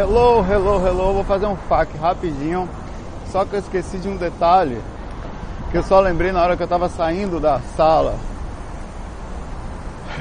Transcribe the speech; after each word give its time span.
Hello, 0.00 0.42
hello, 0.42 0.80
hello. 0.82 1.12
Vou 1.12 1.24
fazer 1.24 1.44
um 1.44 1.54
FAQ 1.68 1.98
rapidinho. 1.98 2.66
Só 3.30 3.44
que 3.44 3.54
eu 3.54 3.60
esqueci 3.60 3.98
de 3.98 4.08
um 4.08 4.16
detalhe 4.16 4.80
que 5.70 5.76
eu 5.76 5.82
só 5.82 6.00
lembrei 6.00 6.32
na 6.32 6.42
hora 6.42 6.56
que 6.56 6.62
eu 6.62 6.64
estava 6.64 6.88
saindo 6.88 7.38
da 7.38 7.60
sala. 7.76 8.14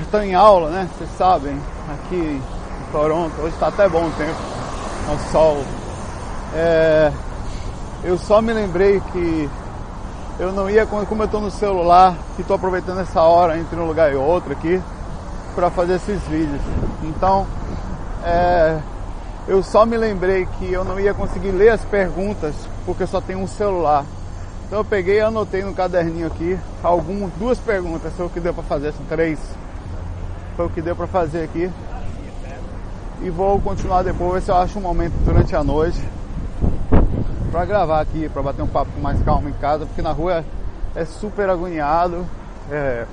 Estou 0.02 0.22
em 0.22 0.36
aula, 0.36 0.70
né? 0.70 0.90
Vocês 0.92 1.10
sabem, 1.18 1.58
aqui 1.94 2.16
em 2.18 2.92
Toronto. 2.92 3.34
Hoje 3.40 3.54
está 3.54 3.70
até 3.70 3.88
bom 3.88 4.06
o 4.06 4.12
tempo, 4.12 4.36
o 5.14 5.32
sol. 5.32 5.64
É, 6.54 7.10
eu 8.04 8.18
só 8.18 8.42
me 8.42 8.52
lembrei 8.52 9.00
que 9.14 9.50
eu 10.42 10.52
não 10.52 10.70
ia, 10.70 10.86
como 10.86 11.22
eu 11.22 11.26
estou 11.26 11.40
no 11.40 11.52
celular 11.52 12.16
e 12.38 12.42
estou 12.42 12.58
aproveitando 12.58 13.00
essa 13.00 13.22
hora 13.22 13.58
entre 13.58 13.80
um 13.80 13.88
lugar 13.88 14.12
e 14.12 14.16
outro 14.18 14.52
aqui 14.52 14.82
para 15.56 15.70
fazer 15.70 15.94
esses 15.94 16.22
vídeos. 16.24 16.62
Então, 17.02 17.48
é, 18.26 18.78
eu 19.50 19.64
só 19.64 19.84
me 19.84 19.98
lembrei 19.98 20.46
que 20.46 20.72
eu 20.72 20.86
não 20.86 21.00
ia 21.00 21.12
conseguir 21.12 21.50
ler 21.50 21.70
as 21.70 21.84
perguntas 21.84 22.54
porque 22.86 23.08
só 23.08 23.20
tenho 23.20 23.40
um 23.40 23.48
celular. 23.48 24.06
Então 24.68 24.78
eu 24.78 24.86
peguei 24.86 25.18
e 25.18 25.22
anotei 25.22 25.64
no 25.64 25.74
caderninho 25.74 26.28
aqui 26.28 26.56
algumas, 26.84 27.32
duas 27.34 27.58
perguntas, 27.58 28.14
foi 28.14 28.28
o 28.28 28.30
que 28.30 28.40
deu 28.40 28.54
para 28.54 28.62
fazer, 28.62 28.94
são 28.94 29.04
três. 29.08 29.40
Foi 30.56 30.68
o 30.68 30.70
que 30.70 30.84
deu 30.84 30.96
para 30.96 31.08
fazer 31.08 31.44
aqui. 31.44 31.68
E 33.24 33.30
vou 33.32 33.60
continuar 33.60 34.04
depois, 34.04 34.34
ver 34.34 34.42
se 34.44 34.52
eu 34.52 34.56
acho 34.56 34.78
um 34.78 34.84
momento 34.84 35.14
durante 35.26 35.56
a 35.56 35.64
noite 35.64 36.00
para 37.52 37.66
gravar 37.66 38.02
aqui, 38.02 38.30
para 38.30 38.44
bater 38.44 38.62
um 38.62 38.68
papo 38.68 38.92
mais 39.02 39.20
calmo 39.24 39.50
em 39.50 39.54
casa, 39.54 39.84
porque 39.88 40.04
na 40.04 40.12
rua 40.12 40.46
é, 40.96 41.02
é 41.02 41.06
super 41.06 41.50
agoniado. 41.50 42.24
É, 42.70 43.08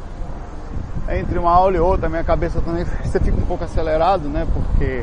entre 1.08 1.38
uma 1.38 1.50
aula 1.50 1.76
e 1.76 1.80
outra, 1.80 2.10
minha 2.10 2.24
cabeça 2.24 2.60
também 2.60 2.84
você 2.84 3.18
fica 3.18 3.38
um 3.38 3.46
pouco 3.46 3.64
acelerado, 3.64 4.28
né? 4.28 4.46
Porque 4.52 5.02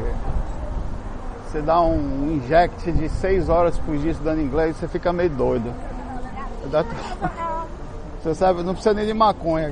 você 1.54 1.62
dá 1.62 1.80
um 1.80 2.32
inject 2.34 2.92
de 2.92 3.08
6 3.08 3.48
horas 3.48 3.78
por 3.78 3.96
dia 3.96 4.10
estudando 4.10 4.42
inglês, 4.42 4.76
você 4.76 4.88
fica 4.88 5.14
meio 5.14 5.30
doido. 5.30 5.72
Você 8.24 8.34
sabe, 8.36 8.64
não 8.64 8.74
precisa 8.74 8.94
nem 8.94 9.06
de 9.06 9.14
maconha, 9.14 9.70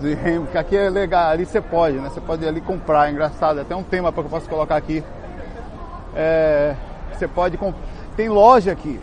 de 0.00 0.14
remo, 0.14 0.44
porque 0.44 0.56
aqui 0.56 0.76
é 0.76 0.88
legal, 0.88 1.28
ali 1.28 1.44
você 1.44 1.60
pode, 1.60 1.96
né? 1.96 2.08
Você 2.08 2.20
pode 2.20 2.44
ir 2.44 2.46
ali 2.46 2.60
comprar, 2.60 3.08
é 3.08 3.10
engraçado, 3.10 3.58
é 3.58 3.62
até 3.62 3.74
um 3.74 3.82
tema 3.82 4.12
para 4.12 4.22
que 4.22 4.28
eu 4.28 4.30
posso 4.30 4.48
colocar 4.48 4.76
aqui. 4.76 5.02
É, 6.14 6.76
você 7.12 7.26
pode 7.26 7.58
tem 8.16 8.28
loja 8.28 8.70
aqui, 8.70 9.00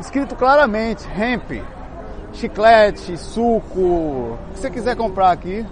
escrito 0.00 0.34
claramente, 0.34 1.06
hemp, 1.06 1.62
chiclete, 2.32 3.18
suco, 3.18 3.78
o 3.78 4.38
que 4.54 4.60
você 4.60 4.70
quiser 4.70 4.96
comprar 4.96 5.30
aqui, 5.30 5.66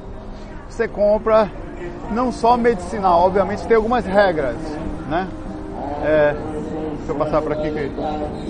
você 0.68 0.86
compra 0.86 1.50
não 2.10 2.30
só 2.30 2.54
medicinal, 2.58 3.20
obviamente 3.20 3.66
tem 3.66 3.78
algumas 3.78 4.04
regras, 4.04 4.56
né? 5.08 5.28
É, 6.04 6.34
deixa 6.96 7.12
eu 7.12 7.14
passar 7.16 7.42
por 7.42 7.52
aqui 7.52 7.70
que 7.70 7.90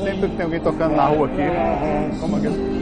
sempre 0.04 0.28
tem 0.28 0.44
alguém 0.44 0.60
tocando 0.60 0.96
na 0.96 1.06
rua 1.06 1.26
aqui. 1.26 2.20
Como 2.20 2.36
aqui? 2.36 2.78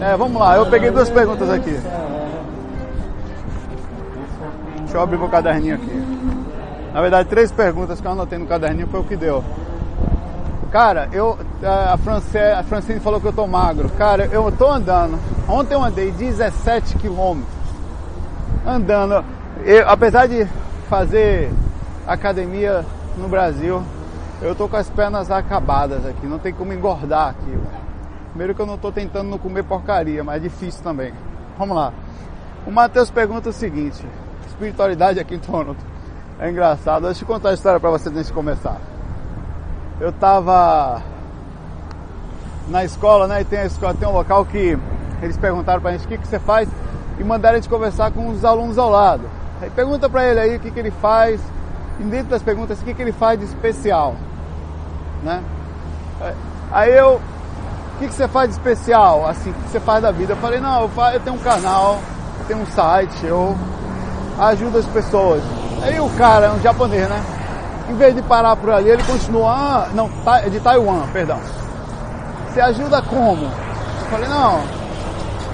É, 0.00 0.16
vamos 0.16 0.40
lá, 0.40 0.56
eu 0.56 0.66
peguei 0.66 0.90
duas 0.90 1.08
perguntas 1.08 1.48
aqui. 1.50 1.78
Deixa 4.78 4.96
eu 4.96 5.00
abrir 5.00 5.16
o 5.16 5.28
caderninho 5.28 5.76
aqui. 5.76 6.02
Na 6.92 7.00
verdade, 7.00 7.28
três 7.28 7.50
perguntas 7.50 8.00
que 8.00 8.06
eu 8.06 8.12
anotei 8.12 8.38
no 8.38 8.46
caderninho 8.46 8.88
foi 8.88 9.00
o 9.00 9.04
que 9.04 9.16
deu. 9.16 9.42
Cara, 10.70 11.08
eu 11.12 11.38
a, 11.62 11.96
Francine, 11.98 12.44
a 12.44 12.62
Francine 12.62 13.00
falou 13.00 13.20
que 13.20 13.26
eu 13.26 13.32
tô 13.32 13.46
magro. 13.46 13.88
Cara, 13.90 14.26
eu 14.26 14.50
tô 14.52 14.70
andando. 14.70 15.18
Ontem 15.48 15.74
eu 15.74 15.82
andei 15.82 16.10
17 16.10 16.96
quilômetros. 16.96 17.54
Andando. 18.66 19.24
Eu, 19.64 19.88
apesar 19.88 20.26
de 20.26 20.46
fazer 20.88 21.50
academia 22.06 22.84
no 23.16 23.28
Brasil, 23.28 23.82
eu 24.40 24.54
tô 24.54 24.68
com 24.68 24.76
as 24.76 24.90
pernas 24.90 25.30
acabadas 25.30 26.04
aqui. 26.04 26.26
Não 26.26 26.38
tem 26.38 26.52
como 26.52 26.72
engordar 26.72 27.28
aqui. 27.28 27.58
Primeiro 28.30 28.54
que 28.54 28.60
eu 28.60 28.66
não 28.66 28.78
tô 28.78 28.90
tentando 28.90 29.28
não 29.28 29.38
comer 29.38 29.62
porcaria, 29.62 30.24
mas 30.24 30.36
é 30.36 30.40
difícil 30.40 30.82
também. 30.82 31.12
Vamos 31.58 31.76
lá. 31.76 31.92
O 32.66 32.70
Matheus 32.70 33.10
pergunta 33.10 33.50
o 33.50 33.52
seguinte: 33.52 34.04
espiritualidade 34.48 35.20
aqui 35.20 35.34
em 35.34 35.38
Toronto. 35.38 35.84
É 36.40 36.50
engraçado. 36.50 37.06
Deixa 37.06 37.22
eu 37.22 37.28
contar 37.28 37.50
a 37.50 37.54
história 37.54 37.78
para 37.78 37.90
você 37.90 38.08
antes 38.08 38.26
de 38.26 38.32
começar. 38.32 38.78
Eu 40.00 40.12
tava 40.12 41.02
na 42.68 42.84
escola, 42.84 43.28
né? 43.28 43.42
E 43.42 43.44
tem 43.44 43.60
a 43.60 43.66
escola, 43.66 43.94
tem 43.94 44.08
um 44.08 44.12
local 44.12 44.44
que 44.44 44.76
eles 45.20 45.36
perguntaram 45.36 45.80
pra 45.80 45.92
gente 45.92 46.04
o 46.04 46.08
que, 46.08 46.18
que 46.18 46.26
você 46.26 46.38
faz 46.40 46.68
e 47.18 47.22
mandaram 47.22 47.58
a 47.58 47.60
gente 47.60 47.70
conversar 47.70 48.10
com 48.10 48.28
os 48.28 48.44
alunos 48.44 48.78
ao 48.78 48.90
lado. 48.90 49.41
Aí 49.62 49.70
pergunta 49.70 50.08
pra 50.08 50.24
ele 50.26 50.40
aí 50.40 50.56
o 50.56 50.60
que, 50.60 50.72
que 50.72 50.78
ele 50.80 50.90
faz, 50.90 51.40
e 52.00 52.02
dentro 52.02 52.26
das 52.30 52.42
perguntas, 52.42 52.80
o 52.80 52.84
que, 52.84 52.92
que 52.92 53.00
ele 53.00 53.12
faz 53.12 53.38
de 53.38 53.44
especial, 53.44 54.16
né? 55.22 55.40
Aí 56.72 56.92
eu, 56.92 57.20
o 57.94 57.98
que, 58.00 58.08
que 58.08 58.14
você 58.14 58.26
faz 58.26 58.50
de 58.50 58.56
especial, 58.56 59.24
assim, 59.24 59.50
o 59.50 59.54
que 59.54 59.70
você 59.70 59.78
faz 59.78 60.02
da 60.02 60.10
vida? 60.10 60.32
Eu 60.32 60.36
falei, 60.38 60.58
não, 60.58 60.82
eu, 60.82 60.88
faço, 60.88 61.14
eu 61.14 61.20
tenho 61.20 61.36
um 61.36 61.38
canal, 61.38 62.00
eu 62.40 62.44
tenho 62.46 62.60
um 62.60 62.66
site, 62.66 63.24
eu 63.24 63.56
ajudo 64.40 64.78
as 64.78 64.86
pessoas. 64.86 65.40
Aí 65.80 66.00
o 66.00 66.10
cara, 66.10 66.52
um 66.52 66.60
japonês, 66.60 67.08
né? 67.08 67.22
Em 67.88 67.94
vez 67.94 68.16
de 68.16 68.22
parar 68.22 68.56
por 68.56 68.70
ali, 68.70 68.90
ele 68.90 69.04
continua, 69.04 69.52
ah, 69.52 69.88
não, 69.94 70.10
é 70.44 70.48
de 70.48 70.58
Taiwan, 70.58 71.06
perdão. 71.12 71.38
Você 72.48 72.60
ajuda 72.60 73.00
como? 73.02 73.44
Eu 73.44 74.06
falei, 74.10 74.28
não, 74.28 74.60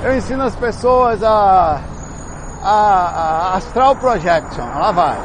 eu 0.02 0.16
ensino 0.16 0.44
as 0.44 0.56
pessoas 0.56 1.22
a, 1.22 1.80
a, 2.62 3.52
a 3.52 3.56
Astral 3.56 3.96
Projection. 3.96 4.64
Lá 4.64 4.92
vai. 4.92 5.16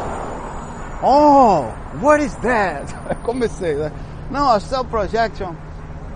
Oh, 1.01 1.65
what 2.01 2.23
is 2.23 2.35
that? 2.37 2.93
Comecei, 3.23 3.75
né? 3.75 3.91
Não, 4.31 4.49
Astral 4.49 4.85
Projection 4.85 5.53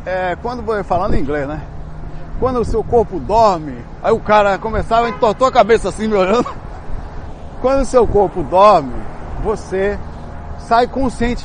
é 0.06 0.38
quando 0.42 0.64
falando 0.84 1.16
em 1.16 1.20
inglês, 1.20 1.48
né? 1.48 1.62
Quando 2.40 2.60
o 2.60 2.66
seu 2.66 2.84
corpo 2.84 3.20
dorme, 3.20 3.84
aí 4.02 4.14
o 4.14 4.20
cara 4.20 4.58
começava, 4.58 5.10
entortou 5.10 5.48
a 5.48 5.52
cabeça 5.52 5.90
assim, 5.90 6.08
me 6.08 6.16
olhando. 6.16 6.48
Quando 7.62 7.82
o 7.82 7.86
seu 7.86 8.06
corpo 8.08 8.44
dorme, 8.44 8.94
você 9.44 9.98
sai 10.60 10.88
consciente. 10.88 11.44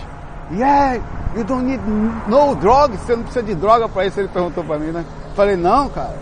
Yeah, 0.51 1.01
you 1.35 1.45
don't 1.45 1.65
need 1.65 1.83
no 2.29 2.55
drugs. 2.57 3.01
Você 3.01 3.17
não 3.17 3.23
precisa 3.23 3.43
de 3.43 3.55
droga 3.55 3.89
para 3.89 4.05
isso. 4.05 4.21
Ele 4.21 4.29
perguntou 4.29 4.63
para 4.63 4.79
mim, 4.79 4.93
né? 4.93 5.05
Falei, 5.35 5.57
não, 5.57 5.89
cara. 5.89 6.15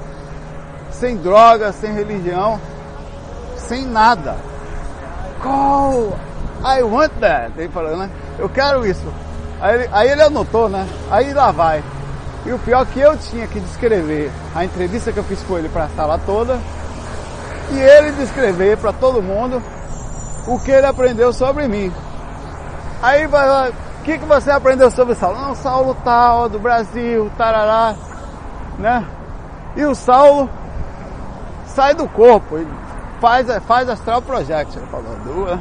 Sem 0.92 1.16
droga, 1.16 1.72
sem 1.72 1.92
religião, 1.92 2.60
sem 3.70 3.86
nada. 3.86 4.36
Call, 5.40 6.18
I 6.64 6.82
want 6.82 7.12
that. 7.20 7.52
Ele 7.56 7.68
falou, 7.68 7.96
né? 7.96 8.10
Eu 8.36 8.48
quero 8.48 8.84
isso. 8.84 9.06
Aí 9.60 9.74
ele, 9.76 9.88
aí 9.92 10.08
ele 10.10 10.22
anotou, 10.22 10.68
né? 10.68 10.88
Aí 11.08 11.32
lá 11.32 11.52
vai. 11.52 11.80
E 12.44 12.52
o 12.52 12.58
pior 12.58 12.82
é 12.82 12.84
que 12.86 12.98
eu 12.98 13.16
tinha 13.16 13.46
que 13.46 13.60
descrever 13.60 14.32
a 14.56 14.64
entrevista 14.64 15.12
que 15.12 15.18
eu 15.18 15.24
fiz 15.24 15.40
com 15.44 15.56
ele 15.56 15.68
para 15.68 15.84
a 15.84 15.88
sala 15.90 16.18
toda 16.26 16.58
e 17.70 17.78
ele 17.78 18.10
descrever 18.12 18.76
para 18.76 18.92
todo 18.92 19.22
mundo 19.22 19.62
o 20.48 20.58
que 20.58 20.72
ele 20.72 20.86
aprendeu 20.86 21.32
sobre 21.32 21.68
mim. 21.68 21.92
Aí 23.00 23.26
vai 23.28 23.46
lá, 23.46 23.68
o 24.00 24.02
que, 24.02 24.18
que 24.18 24.24
você 24.24 24.50
aprendeu 24.50 24.90
sobre 24.90 25.14
Saulo? 25.14 25.38
Não, 25.38 25.54
Saulo 25.54 25.96
tal, 26.02 26.48
do 26.48 26.58
Brasil, 26.58 27.30
tarará, 27.38 27.94
né? 28.78 29.06
E 29.76 29.84
o 29.84 29.94
Saulo 29.94 30.50
sai 31.66 31.94
do 31.94 32.08
corpo, 32.08 32.56
ele 32.56 32.89
faz, 33.20 33.46
faz 33.64 33.88
astral 33.88 34.22
project, 34.22 34.76
ele 34.76 34.86
falou, 34.86 35.16
duas. 35.24 35.58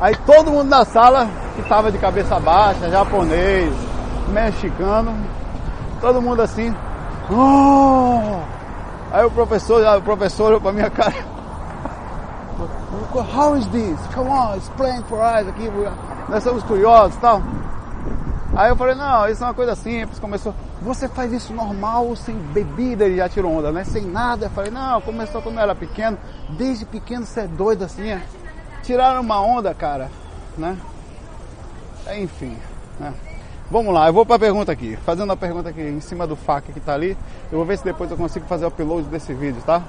Aí 0.00 0.14
todo 0.26 0.50
mundo 0.50 0.68
na 0.68 0.84
sala, 0.84 1.26
que 1.54 1.62
estava 1.62 1.90
de 1.90 1.98
cabeça 1.98 2.38
baixa, 2.38 2.90
japonês, 2.90 3.72
mexicano, 4.28 5.16
todo 6.00 6.20
mundo 6.20 6.42
assim, 6.42 6.74
oh! 7.30 8.40
Aí 9.12 9.24
o 9.24 9.30
professor, 9.30 9.96
o 9.96 10.02
professor 10.02 10.48
olhou 10.48 10.60
pra 10.60 10.72
minha 10.72 10.90
cara, 10.90 11.14
how 13.34 13.56
is 13.56 13.66
this? 13.68 13.98
Come 14.14 14.28
on, 14.28 14.56
explain 14.56 15.02
for 15.04 15.20
us 15.20 15.48
aqui. 15.48 15.70
Nós 16.28 16.42
somos 16.42 16.62
curiosos 16.64 17.16
e 17.16 17.20
tal. 17.20 17.40
Aí 18.54 18.70
eu 18.70 18.76
falei, 18.76 18.94
não, 18.94 19.28
isso 19.28 19.42
é 19.42 19.46
uma 19.46 19.54
coisa 19.54 19.74
simples. 19.74 20.18
Começou, 20.18 20.54
você 20.86 21.08
faz 21.08 21.32
isso 21.32 21.52
normal, 21.52 22.14
sem 22.14 22.36
bebida, 22.36 23.04
ele 23.04 23.16
já 23.16 23.28
tirou 23.28 23.52
onda, 23.52 23.72
né? 23.72 23.82
Sem 23.82 24.04
nada. 24.04 24.46
Eu 24.46 24.50
falei, 24.50 24.70
não, 24.70 25.00
começou 25.00 25.42
quando 25.42 25.56
eu 25.56 25.62
era 25.62 25.74
pequeno. 25.74 26.16
Desde 26.50 26.86
pequeno 26.86 27.26
você 27.26 27.40
é 27.40 27.46
doido 27.48 27.84
assim. 27.84 28.08
É? 28.08 28.22
Tiraram 28.84 29.20
uma 29.20 29.40
onda, 29.40 29.74
cara, 29.74 30.08
né? 30.56 30.78
Enfim, 32.16 32.56
né? 33.00 33.12
Vamos 33.68 33.92
lá, 33.92 34.06
eu 34.06 34.12
vou 34.12 34.24
para 34.24 34.36
a 34.36 34.38
pergunta 34.38 34.70
aqui. 34.70 34.96
Fazendo 35.04 35.32
a 35.32 35.36
pergunta 35.36 35.70
aqui 35.70 35.80
em 35.80 36.00
cima 36.00 36.24
do 36.24 36.36
FAQ 36.36 36.72
que 36.72 36.78
está 36.78 36.94
ali. 36.94 37.18
Eu 37.50 37.58
vou 37.58 37.64
ver 37.66 37.78
se 37.78 37.84
depois 37.84 38.08
eu 38.08 38.16
consigo 38.16 38.46
fazer 38.46 38.64
o 38.64 38.68
upload 38.68 39.08
desse 39.08 39.34
vídeo, 39.34 39.60
tá? 39.66 39.82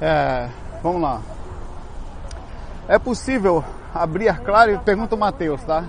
É, 0.00 0.48
vamos 0.82 1.00
lá. 1.00 1.20
É 2.88 2.98
possível 2.98 3.64
abrir 3.94 4.30
a 4.30 4.34
clara... 4.34 4.76
Pergunta 4.78 5.14
o 5.14 5.18
Matheus, 5.18 5.62
tá? 5.62 5.84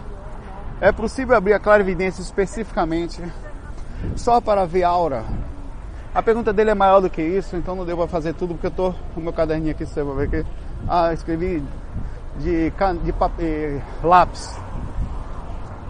É 0.80 0.92
possível 0.92 1.36
abrir 1.36 1.54
a 1.54 1.60
clarividência 1.60 2.22
especificamente 2.22 3.24
só 4.16 4.42
para 4.42 4.66
ver 4.66 4.84
aura? 4.84 5.24
A 6.14 6.22
pergunta 6.22 6.52
dele 6.52 6.72
é 6.72 6.76
maior 6.76 7.00
do 7.00 7.10
que 7.10 7.22
isso, 7.22 7.56
então 7.56 7.76
não 7.76 7.86
deu 7.86 7.96
para 7.96 8.08
fazer 8.08 8.34
tudo 8.34 8.54
porque 8.54 8.68
eu 8.68 8.72
tô 8.72 8.94
com 9.14 9.22
meu 9.22 9.32
caderninho 9.32 9.72
aqui, 9.72 9.86
você 9.86 10.04
vai 10.04 10.28
ver 10.28 10.44
que 10.44 10.50
ah, 10.88 11.14
escrevi 11.14 11.64
de, 12.38 12.72
de 13.04 13.14
papel, 13.14 13.82
lápis. 14.04 14.60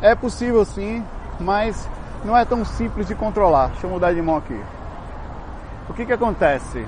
É 0.01 0.13
possível 0.13 0.63
sim, 0.63 1.03
mas 1.39 1.89
não 2.23 2.37
é 2.37 2.45
tão 2.45 2.63
simples 2.63 3.07
de 3.07 3.15
controlar. 3.15 3.69
Deixa 3.69 3.87
eu 3.87 3.91
mudar 3.91 4.13
de 4.13 4.21
mão 4.21 4.37
aqui. 4.37 4.59
O 5.89 5.93
que 5.93 6.05
que 6.05 6.13
acontece? 6.13 6.85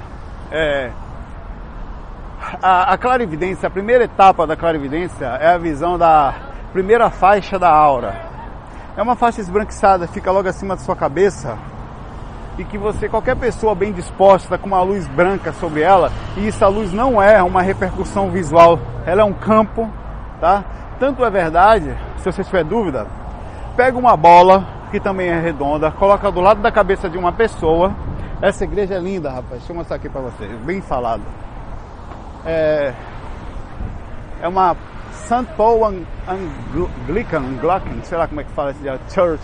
É, 0.52 0.92
a, 2.62 2.94
a 2.94 2.98
clarividência, 2.98 3.68
a 3.68 3.72
primeira 3.72 4.04
etapa 4.04 4.46
da 4.46 4.56
clarividência 4.56 5.26
é 5.26 5.54
a 5.54 5.58
visão 5.58 5.98
da 5.98 6.34
primeira 6.72 7.10
faixa 7.10 7.58
da 7.58 7.70
aura. 7.70 8.33
É 8.96 9.02
uma 9.02 9.16
faixa 9.16 9.42
esbranquiçada, 9.42 10.08
fica 10.08 10.32
logo 10.32 10.48
acima 10.48 10.76
da 10.76 10.82
sua 10.82 10.96
cabeça 10.96 11.58
e 12.58 12.64
que 12.64 12.78
você, 12.78 13.10
qualquer 13.10 13.36
pessoa 13.36 13.74
bem 13.74 13.92
disposta, 13.92 14.58
com 14.58 14.68
uma 14.68 14.84
luz 14.84 15.08
branca 15.08 15.52
sobre 15.54 15.82
ela, 15.82 16.12
e 16.38 16.48
essa 16.48 16.68
luz 16.68 16.94
não 16.94 17.20
é 17.20 17.42
uma 17.42 17.64
repercussão 17.64 18.30
visual, 18.30 18.78
ela 19.06 19.22
é 19.22 19.26
um 19.26 19.34
campo, 19.34 19.90
tá? 20.40 20.64
Tanto 21.00 21.26
é 21.26 21.30
verdade, 21.32 21.98
se 22.18 22.26
você 22.32 22.44
tiver 22.44 22.64
dúvida, 22.64 23.08
pega 23.76 23.98
uma 23.98 24.16
bola, 24.16 24.64
que 24.92 25.00
também 25.00 25.30
é 25.30 25.40
redonda, 25.40 25.90
coloca 25.90 26.32
do 26.32 26.40
lado 26.40 26.62
da 26.62 26.72
cabeça 26.72 27.10
de 27.10 27.18
uma 27.18 27.32
pessoa. 27.32 27.92
Essa 28.40 28.64
igreja 28.64 28.94
é 28.94 29.00
linda, 29.00 29.30
rapaz. 29.30 29.60
Deixa 29.60 29.72
eu 29.72 29.76
mostrar 29.76 29.96
aqui 29.96 30.08
para 30.08 30.22
vocês, 30.22 30.52
bem 30.62 30.82
falado. 30.82 31.24
É, 32.46 32.94
é 34.40 34.48
uma 34.48 34.76
St. 35.14 35.46
Paul 35.56 35.86
Anglican, 36.28 37.40
Anglican, 37.40 38.04
sei 38.04 38.18
lá 38.18 38.28
como 38.28 38.42
é 38.42 38.44
que 38.44 38.52
fala 38.52 38.72
esse 38.72 38.80
dia, 38.82 39.00
Church. 39.10 39.44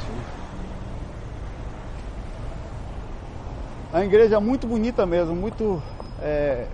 É 3.93 3.97
uma 3.97 4.05
igreja 4.05 4.39
muito 4.39 4.67
bonita 4.67 5.05
mesmo, 5.05 5.35
muito. 5.35 5.81
É... 6.21 6.67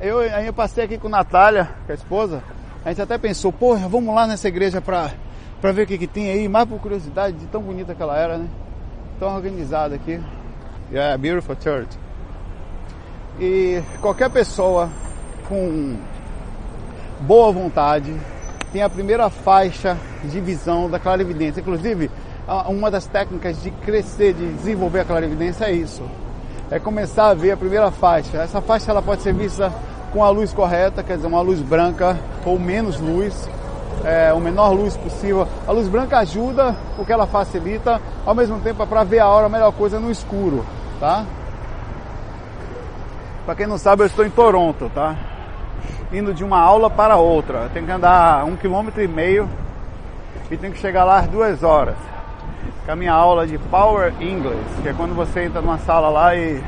Eu, 0.00 0.20
aí 0.20 0.46
eu 0.46 0.52
passei 0.52 0.84
aqui 0.84 0.96
com 0.96 1.08
a 1.08 1.10
Natália, 1.10 1.68
com 1.84 1.92
a 1.92 1.94
esposa. 1.94 2.42
A 2.84 2.88
gente 2.88 3.02
até 3.02 3.18
pensou, 3.18 3.52
porra, 3.52 3.86
vamos 3.88 4.14
lá 4.14 4.26
nessa 4.26 4.48
igreja 4.48 4.80
pra, 4.80 5.10
pra 5.60 5.72
ver 5.72 5.82
o 5.82 5.86
que, 5.86 5.98
que 5.98 6.06
tem 6.06 6.30
aí, 6.30 6.48
mais 6.48 6.66
por 6.66 6.80
curiosidade 6.80 7.36
de 7.36 7.46
tão 7.46 7.60
bonita 7.60 7.94
que 7.94 8.02
ela 8.02 8.16
era, 8.16 8.38
né? 8.38 8.48
Tão 9.18 9.34
organizada 9.34 9.94
aqui. 9.94 10.18
Yeah, 10.90 11.18
beautiful 11.18 11.56
church. 11.60 11.98
E 13.38 13.82
qualquer 14.00 14.30
pessoa 14.30 14.88
com 15.46 15.98
boa 17.20 17.52
vontade 17.52 18.14
tem 18.72 18.82
a 18.82 18.88
primeira 18.88 19.28
faixa 19.28 19.96
de 20.24 20.40
visão 20.40 20.88
da 20.88 20.98
clarividência. 20.98 21.60
Inclusive, 21.60 22.10
uma 22.68 22.90
das 22.90 23.06
técnicas 23.06 23.62
de 23.62 23.70
crescer, 23.70 24.32
de 24.32 24.52
desenvolver 24.54 25.00
a 25.00 25.04
clarividência 25.04 25.64
é 25.64 25.72
isso. 25.72 26.02
É 26.70 26.78
começar 26.78 27.28
a 27.28 27.34
ver 27.34 27.52
a 27.52 27.56
primeira 27.56 27.90
faixa. 27.90 28.38
Essa 28.38 28.60
faixa 28.60 28.90
ela 28.90 29.02
pode 29.02 29.22
ser 29.22 29.34
vista 29.34 29.72
com 30.12 30.24
a 30.24 30.30
luz 30.30 30.52
correta, 30.52 31.02
quer 31.02 31.16
dizer, 31.16 31.26
uma 31.26 31.40
luz 31.40 31.60
branca 31.60 32.16
ou 32.44 32.58
menos 32.58 32.98
luz, 33.00 33.48
é, 34.04 34.32
o 34.32 34.40
menor 34.40 34.72
luz 34.72 34.96
possível. 34.96 35.46
A 35.66 35.72
luz 35.72 35.88
branca 35.88 36.18
ajuda 36.18 36.76
porque 36.96 37.12
ela 37.12 37.26
facilita, 37.26 38.00
ao 38.24 38.34
mesmo 38.34 38.60
tempo 38.60 38.82
é 38.82 38.86
para 38.86 39.04
ver 39.04 39.18
a 39.18 39.28
hora 39.28 39.46
a 39.46 39.48
melhor 39.48 39.72
coisa 39.72 39.98
no 39.98 40.10
escuro, 40.10 40.64
tá? 40.98 41.24
Para 43.44 43.54
quem 43.56 43.66
não 43.66 43.78
sabe, 43.78 44.02
eu 44.02 44.06
estou 44.06 44.24
em 44.24 44.30
Toronto, 44.30 44.90
tá? 44.94 45.29
Indo 46.12 46.34
de 46.34 46.42
uma 46.42 46.58
aula 46.58 46.90
para 46.90 47.16
outra. 47.16 47.70
Tem 47.72 47.84
que 47.84 47.90
andar 47.90 48.44
um 48.44 48.56
quilômetro 48.56 49.02
e 49.02 49.08
meio 49.08 49.48
e 50.50 50.56
tem 50.56 50.70
que 50.70 50.78
chegar 50.78 51.04
lá 51.04 51.18
às 51.18 51.28
duas 51.28 51.62
horas. 51.62 51.96
Com 52.84 52.92
a 52.92 52.96
minha 52.96 53.12
aula 53.12 53.46
de 53.46 53.56
Power 53.58 54.12
English, 54.20 54.82
que 54.82 54.88
é 54.88 54.92
quando 54.92 55.14
você 55.14 55.44
entra 55.44 55.60
numa 55.60 55.78
sala 55.78 56.08
lá 56.08 56.34
e 56.34 56.62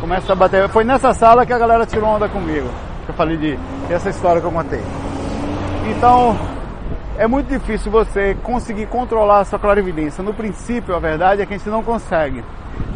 começa 0.00 0.32
a 0.32 0.36
bater. 0.36 0.68
Foi 0.68 0.84
nessa 0.84 1.12
sala 1.12 1.44
que 1.44 1.52
a 1.52 1.58
galera 1.58 1.84
tirou 1.84 2.08
onda 2.08 2.28
comigo. 2.28 2.68
Que 3.04 3.10
eu 3.10 3.14
falei 3.14 3.36
de 3.36 3.58
essa 3.90 4.08
história 4.08 4.40
que 4.40 4.46
eu 4.46 4.52
contei. 4.52 4.82
Então, 5.90 6.36
é 7.18 7.26
muito 7.26 7.48
difícil 7.48 7.90
você 7.90 8.34
conseguir 8.42 8.86
controlar 8.86 9.40
a 9.40 9.44
sua 9.44 9.58
clarividência. 9.58 10.22
No 10.22 10.34
princípio, 10.34 10.94
a 10.94 10.98
verdade 10.98 11.42
é 11.42 11.46
que 11.46 11.54
a 11.54 11.58
gente 11.58 11.68
não 11.68 11.82
consegue. 11.82 12.42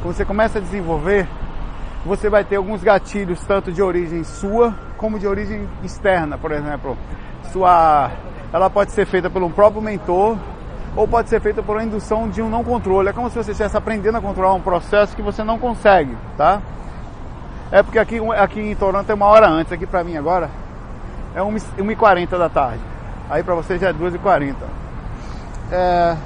Quando 0.03 0.15
você 0.15 0.25
começa 0.25 0.59
a 0.59 0.63
desenvolver, 0.63 1.27
você 2.05 2.29
vai 2.29 2.45
ter 2.45 2.57
alguns 2.57 2.83
gatilhos, 2.83 3.43
tanto 3.45 3.73
de 3.73 3.83
origem 3.83 4.25
sua, 4.25 4.75
como 4.97 5.19
de 5.19 5.27
origem 5.27 5.69
externa, 5.83 6.39
por 6.39 6.53
exemplo. 6.53 6.97
Sua, 7.53 8.11
ela 8.53 8.71
pode 8.71 8.93
ser 8.93 9.07
feita 9.07 9.29
pelo 9.29 9.51
próprio 9.51 9.83
mentor, 9.83 10.37
ou 10.97 11.07
pode 11.07 11.29
ser 11.29 11.41
feita 11.41 11.63
por 11.63 11.77
uma 11.77 11.85
indução 11.85 12.29
de 12.29 12.43
um 12.43 12.49
não 12.49 12.65
controle. 12.65 13.09
É 13.09 13.13
como 13.13 13.29
se 13.29 13.37
você 13.37 13.51
estivesse 13.53 13.77
aprendendo 13.77 14.19
a 14.19 14.21
controlar 14.21 14.55
um 14.55 14.61
processo 14.61 15.15
que 15.15 15.23
você 15.23 15.45
não 15.45 15.59
consegue, 15.59 16.17
tá? 16.37 16.61
É 17.71 17.83
porque 17.83 17.99
aqui, 17.99 18.19
aqui 18.37 18.61
em 18.61 18.75
Toronto 18.75 19.09
é 19.09 19.15
uma 19.15 19.27
hora 19.27 19.49
antes, 19.49 19.73
aqui 19.73 19.87
pra 19.87 20.03
mim 20.03 20.17
agora 20.17 20.51
é 21.35 21.41
1h40 21.41 22.39
da 22.39 22.49
tarde. 22.49 22.81
Aí 23.29 23.43
pra 23.43 23.55
vocês 23.55 23.81
já 23.81 23.91
é 23.91 23.93
2h40. 23.93 24.55
É... 25.71 26.17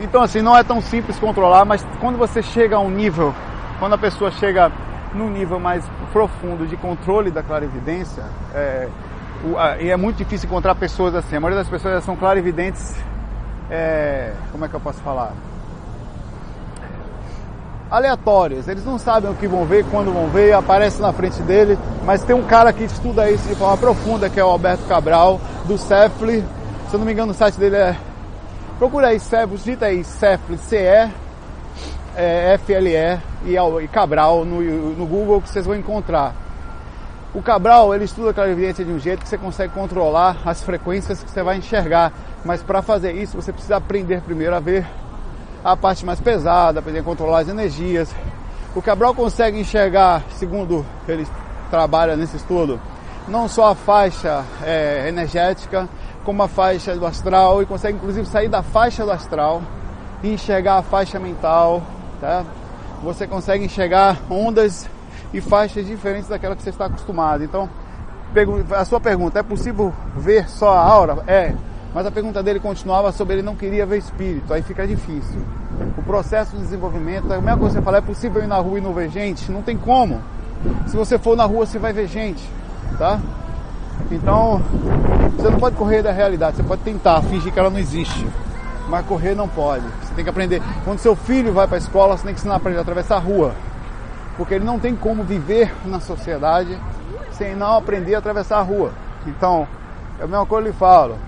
Então 0.00 0.22
assim, 0.22 0.42
não 0.42 0.56
é 0.56 0.62
tão 0.62 0.80
simples 0.80 1.18
controlar, 1.18 1.64
mas 1.64 1.84
quando 2.00 2.16
você 2.16 2.42
chega 2.42 2.76
a 2.76 2.80
um 2.80 2.90
nível, 2.90 3.34
quando 3.78 3.94
a 3.94 3.98
pessoa 3.98 4.30
chega 4.30 4.70
num 5.14 5.30
nível 5.30 5.58
mais 5.58 5.84
profundo 6.12 6.66
de 6.66 6.76
controle 6.76 7.30
da 7.30 7.42
clarividência, 7.42 8.22
é, 8.54 8.88
o, 9.44 9.56
a, 9.56 9.78
e 9.78 9.90
é 9.90 9.96
muito 9.96 10.18
difícil 10.18 10.46
encontrar 10.46 10.74
pessoas 10.74 11.14
assim. 11.14 11.36
A 11.36 11.40
maioria 11.40 11.62
das 11.62 11.68
pessoas 11.68 12.04
são 12.04 12.16
clarividentes, 12.16 12.96
é, 13.70 14.32
como 14.52 14.64
é 14.64 14.68
que 14.68 14.74
eu 14.74 14.80
posso 14.80 15.00
falar? 15.00 15.32
aleatórias. 17.90 18.68
Eles 18.68 18.84
não 18.84 18.98
sabem 18.98 19.30
o 19.30 19.34
que 19.34 19.46
vão 19.46 19.64
ver, 19.64 19.84
quando 19.90 20.12
vão 20.12 20.28
ver, 20.28 20.52
aparece 20.52 21.00
na 21.00 21.12
frente 21.12 21.40
dele. 21.42 21.78
Mas 22.04 22.22
tem 22.22 22.34
um 22.34 22.44
cara 22.44 22.72
que 22.72 22.84
estuda 22.84 23.30
isso 23.30 23.48
de 23.48 23.54
forma 23.54 23.76
profunda, 23.76 24.28
que 24.28 24.38
é 24.38 24.44
o 24.44 24.48
Alberto 24.48 24.84
Cabral, 24.84 25.40
do 25.66 25.76
Cefli. 25.78 26.44
Se 26.88 26.94
eu 26.94 26.98
não 26.98 27.06
me 27.06 27.12
engano, 27.12 27.32
o 27.32 27.34
site 27.34 27.58
dele 27.58 27.76
é. 27.76 27.96
Procura 28.78 29.08
aí, 29.08 29.18
digita 29.56 29.86
aí 29.86 30.04
Cefli, 30.04 30.56
C-E, 30.56 31.10
é, 32.16 32.54
F-L-E 32.54 33.18
e, 33.44 33.88
Cabral 33.88 34.44
no, 34.44 34.60
no 34.60 35.04
Google 35.04 35.42
que 35.42 35.48
vocês 35.48 35.66
vão 35.66 35.74
encontrar. 35.74 36.32
O 37.34 37.42
Cabral, 37.42 37.92
ele 37.92 38.04
estuda 38.04 38.30
a 38.30 38.34
clarividência 38.34 38.84
de 38.84 38.92
um 38.92 38.98
jeito 38.98 39.22
que 39.22 39.28
você 39.28 39.36
consegue 39.36 39.74
controlar 39.74 40.36
as 40.44 40.62
frequências 40.62 41.22
que 41.22 41.30
você 41.30 41.42
vai 41.42 41.56
enxergar. 41.56 42.12
Mas 42.44 42.62
para 42.62 42.80
fazer 42.80 43.12
isso, 43.12 43.36
você 43.36 43.52
precisa 43.52 43.76
aprender 43.76 44.20
primeiro 44.22 44.54
a 44.54 44.60
ver 44.60 44.86
a 45.64 45.76
parte 45.76 46.06
mais 46.06 46.20
pesada, 46.20 46.78
aprender 46.78 47.00
a 47.00 47.02
controlar 47.02 47.40
as 47.40 47.48
energias. 47.48 48.14
O 48.76 48.80
Cabral 48.80 49.12
consegue 49.12 49.58
enxergar, 49.58 50.22
segundo 50.38 50.86
ele 51.08 51.26
trabalha 51.68 52.16
nesse 52.16 52.36
estudo, 52.36 52.80
não 53.26 53.48
só 53.48 53.72
a 53.72 53.74
faixa 53.74 54.44
é, 54.62 55.08
energética, 55.08 55.88
como 56.24 56.42
a 56.42 56.48
faixa 56.48 56.94
do 56.94 57.06
astral, 57.06 57.62
e 57.62 57.66
consegue 57.66 57.96
inclusive 57.96 58.26
sair 58.26 58.48
da 58.48 58.62
faixa 58.62 59.04
do 59.04 59.10
astral 59.10 59.62
e 60.22 60.32
enxergar 60.32 60.78
a 60.78 60.82
faixa 60.82 61.18
mental, 61.18 61.82
tá? 62.20 62.44
Você 63.02 63.26
consegue 63.26 63.64
enxergar 63.64 64.18
ondas 64.28 64.88
e 65.32 65.40
faixas 65.40 65.86
diferentes 65.86 66.28
daquela 66.28 66.56
que 66.56 66.62
você 66.62 66.70
está 66.70 66.86
acostumado. 66.86 67.44
Então, 67.44 67.68
a 68.76 68.84
sua 68.84 69.00
pergunta, 69.00 69.38
é 69.38 69.42
possível 69.42 69.92
ver 70.16 70.48
só 70.48 70.70
a 70.70 70.80
aura? 70.80 71.22
É. 71.26 71.54
Mas 71.94 72.06
a 72.06 72.10
pergunta 72.10 72.42
dele 72.42 72.60
continuava 72.60 73.10
sobre 73.12 73.34
ele 73.34 73.42
não 73.42 73.56
queria 73.56 73.86
ver 73.86 73.98
espírito, 73.98 74.52
aí 74.52 74.62
fica 74.62 74.86
difícil. 74.86 75.40
O 75.96 76.02
processo 76.02 76.54
de 76.56 76.62
desenvolvimento, 76.62 77.32
a 77.32 77.40
mesma 77.40 77.56
coisa 77.56 77.76
que 77.76 77.80
você 77.80 77.84
fala, 77.84 77.98
é 77.98 78.02
possível 78.02 78.42
ir 78.42 78.46
na 78.46 78.58
rua 78.58 78.78
e 78.78 78.80
não 78.82 78.92
ver 78.92 79.08
gente? 79.10 79.50
Não 79.50 79.62
tem 79.62 79.76
como. 79.76 80.20
Se 80.86 80.96
você 80.96 81.18
for 81.18 81.36
na 81.36 81.44
rua, 81.44 81.64
você 81.64 81.78
vai 81.78 81.92
ver 81.92 82.06
gente, 82.06 82.42
tá? 82.98 83.20
Então, 84.10 84.62
você 85.36 85.50
não 85.50 85.58
pode 85.58 85.76
correr 85.76 86.02
da 86.02 86.10
realidade, 86.10 86.56
você 86.56 86.62
pode 86.62 86.82
tentar 86.82 87.20
fingir 87.22 87.52
que 87.52 87.58
ela 87.58 87.70
não 87.70 87.78
existe, 87.78 88.26
mas 88.88 89.06
correr 89.06 89.34
não 89.34 89.48
pode. 89.48 89.84
Você 90.02 90.14
tem 90.14 90.24
que 90.24 90.30
aprender. 90.30 90.62
Quando 90.84 90.98
seu 90.98 91.14
filho 91.14 91.52
vai 91.52 91.66
para 91.66 91.76
a 91.76 91.78
escola, 91.78 92.16
você 92.16 92.24
tem 92.24 92.34
que 92.34 92.40
ensinar 92.40 92.58
para 92.60 92.70
ele 92.70 92.78
a 92.78 92.82
atravessar 92.82 93.16
a 93.16 93.20
rua. 93.20 93.52
Porque 94.36 94.54
ele 94.54 94.64
não 94.64 94.78
tem 94.78 94.94
como 94.96 95.24
viver 95.24 95.74
na 95.84 96.00
sociedade 96.00 96.78
sem 97.32 97.54
não 97.54 97.76
aprender 97.76 98.14
a 98.14 98.18
atravessar 98.18 98.58
a 98.58 98.62
rua. 98.62 98.92
Então, 99.26 99.66
é 100.18 100.24
a 100.24 100.26
mesma 100.26 100.46
coisa 100.46 100.62
que 100.64 100.68
eu 100.68 100.72
lhe 100.72 100.78
falo. 100.78 101.18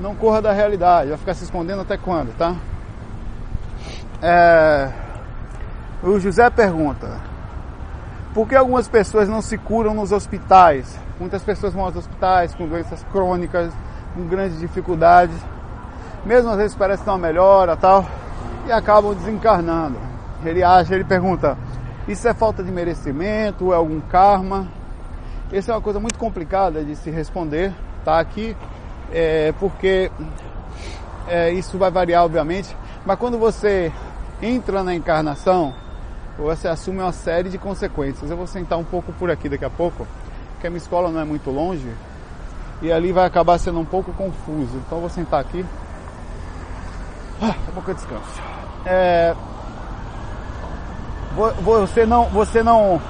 Não 0.00 0.14
corra 0.14 0.42
da 0.42 0.52
realidade, 0.52 1.08
vai 1.08 1.18
ficar 1.18 1.34
se 1.34 1.44
escondendo 1.44 1.82
até 1.82 1.96
quando, 1.96 2.36
tá? 2.36 2.54
É... 4.22 4.88
O 6.02 6.18
José 6.18 6.48
pergunta: 6.50 7.20
Por 8.38 8.46
que 8.46 8.54
algumas 8.54 8.86
pessoas 8.86 9.28
não 9.28 9.42
se 9.42 9.58
curam 9.58 9.92
nos 9.94 10.12
hospitais? 10.12 10.96
Muitas 11.18 11.42
pessoas 11.42 11.74
vão 11.74 11.82
aos 11.82 11.96
hospitais 11.96 12.54
com 12.54 12.68
doenças 12.68 13.04
crônicas, 13.10 13.72
com 14.14 14.28
grandes 14.28 14.60
dificuldades, 14.60 15.34
mesmo 16.24 16.48
às 16.48 16.56
vezes 16.56 16.76
parece 16.76 17.02
que 17.02 17.10
uma 17.10 17.18
melhora 17.18 17.76
tal, 17.76 18.06
e 18.64 18.70
acabam 18.70 19.12
desencarnando. 19.12 19.98
Ele 20.44 20.62
acha, 20.62 20.94
ele 20.94 21.02
pergunta: 21.02 21.58
Isso 22.06 22.28
é 22.28 22.32
falta 22.32 22.62
de 22.62 22.70
merecimento? 22.70 23.72
É 23.72 23.76
algum 23.76 24.00
karma? 24.02 24.68
Essa 25.52 25.72
é 25.72 25.74
uma 25.74 25.80
coisa 25.80 25.98
muito 25.98 26.16
complicada 26.16 26.84
de 26.84 26.94
se 26.94 27.10
responder, 27.10 27.74
tá? 28.04 28.20
Aqui, 28.20 28.56
é, 29.12 29.52
porque 29.58 30.12
é, 31.26 31.50
isso 31.50 31.76
vai 31.76 31.90
variar, 31.90 32.22
obviamente, 32.22 32.76
mas 33.04 33.18
quando 33.18 33.36
você 33.36 33.92
entra 34.40 34.84
na 34.84 34.94
encarnação, 34.94 35.74
você 36.44 36.68
assume 36.68 37.00
uma 37.00 37.12
série 37.12 37.50
de 37.50 37.58
consequências. 37.58 38.30
Eu 38.30 38.36
vou 38.36 38.46
sentar 38.46 38.78
um 38.78 38.84
pouco 38.84 39.12
por 39.12 39.30
aqui 39.30 39.48
daqui 39.48 39.64
a 39.64 39.70
pouco, 39.70 40.06
porque 40.52 40.66
a 40.66 40.70
minha 40.70 40.78
escola 40.78 41.10
não 41.10 41.20
é 41.20 41.24
muito 41.24 41.50
longe 41.50 41.92
e 42.80 42.92
ali 42.92 43.12
vai 43.12 43.26
acabar 43.26 43.58
sendo 43.58 43.80
um 43.80 43.84
pouco 43.84 44.12
confuso. 44.12 44.76
Então 44.76 44.98
eu 44.98 45.00
vou 45.00 45.10
sentar 45.10 45.40
aqui. 45.40 45.64
Ah, 47.42 47.46
daqui 47.46 47.68
a 47.68 47.72
pouco 47.72 47.90
eu 47.90 47.94
descanso. 47.94 48.42
É, 48.86 49.34
você 51.62 52.06
não, 52.06 52.24
você 52.26 52.62
não, 52.62 53.00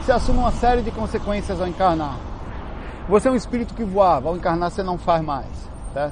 você 0.00 0.12
assume 0.12 0.38
uma 0.38 0.52
série 0.52 0.82
de 0.82 0.90
consequências 0.90 1.60
ao 1.60 1.66
encarnar. 1.66 2.16
Você 3.08 3.28
é 3.28 3.30
um 3.30 3.36
espírito 3.36 3.74
que 3.74 3.84
voava, 3.84 4.28
ao 4.28 4.36
encarnar 4.36 4.70
você 4.70 4.82
não 4.82 4.98
faz 4.98 5.22
mais, 5.24 5.46
tá? 5.94 6.10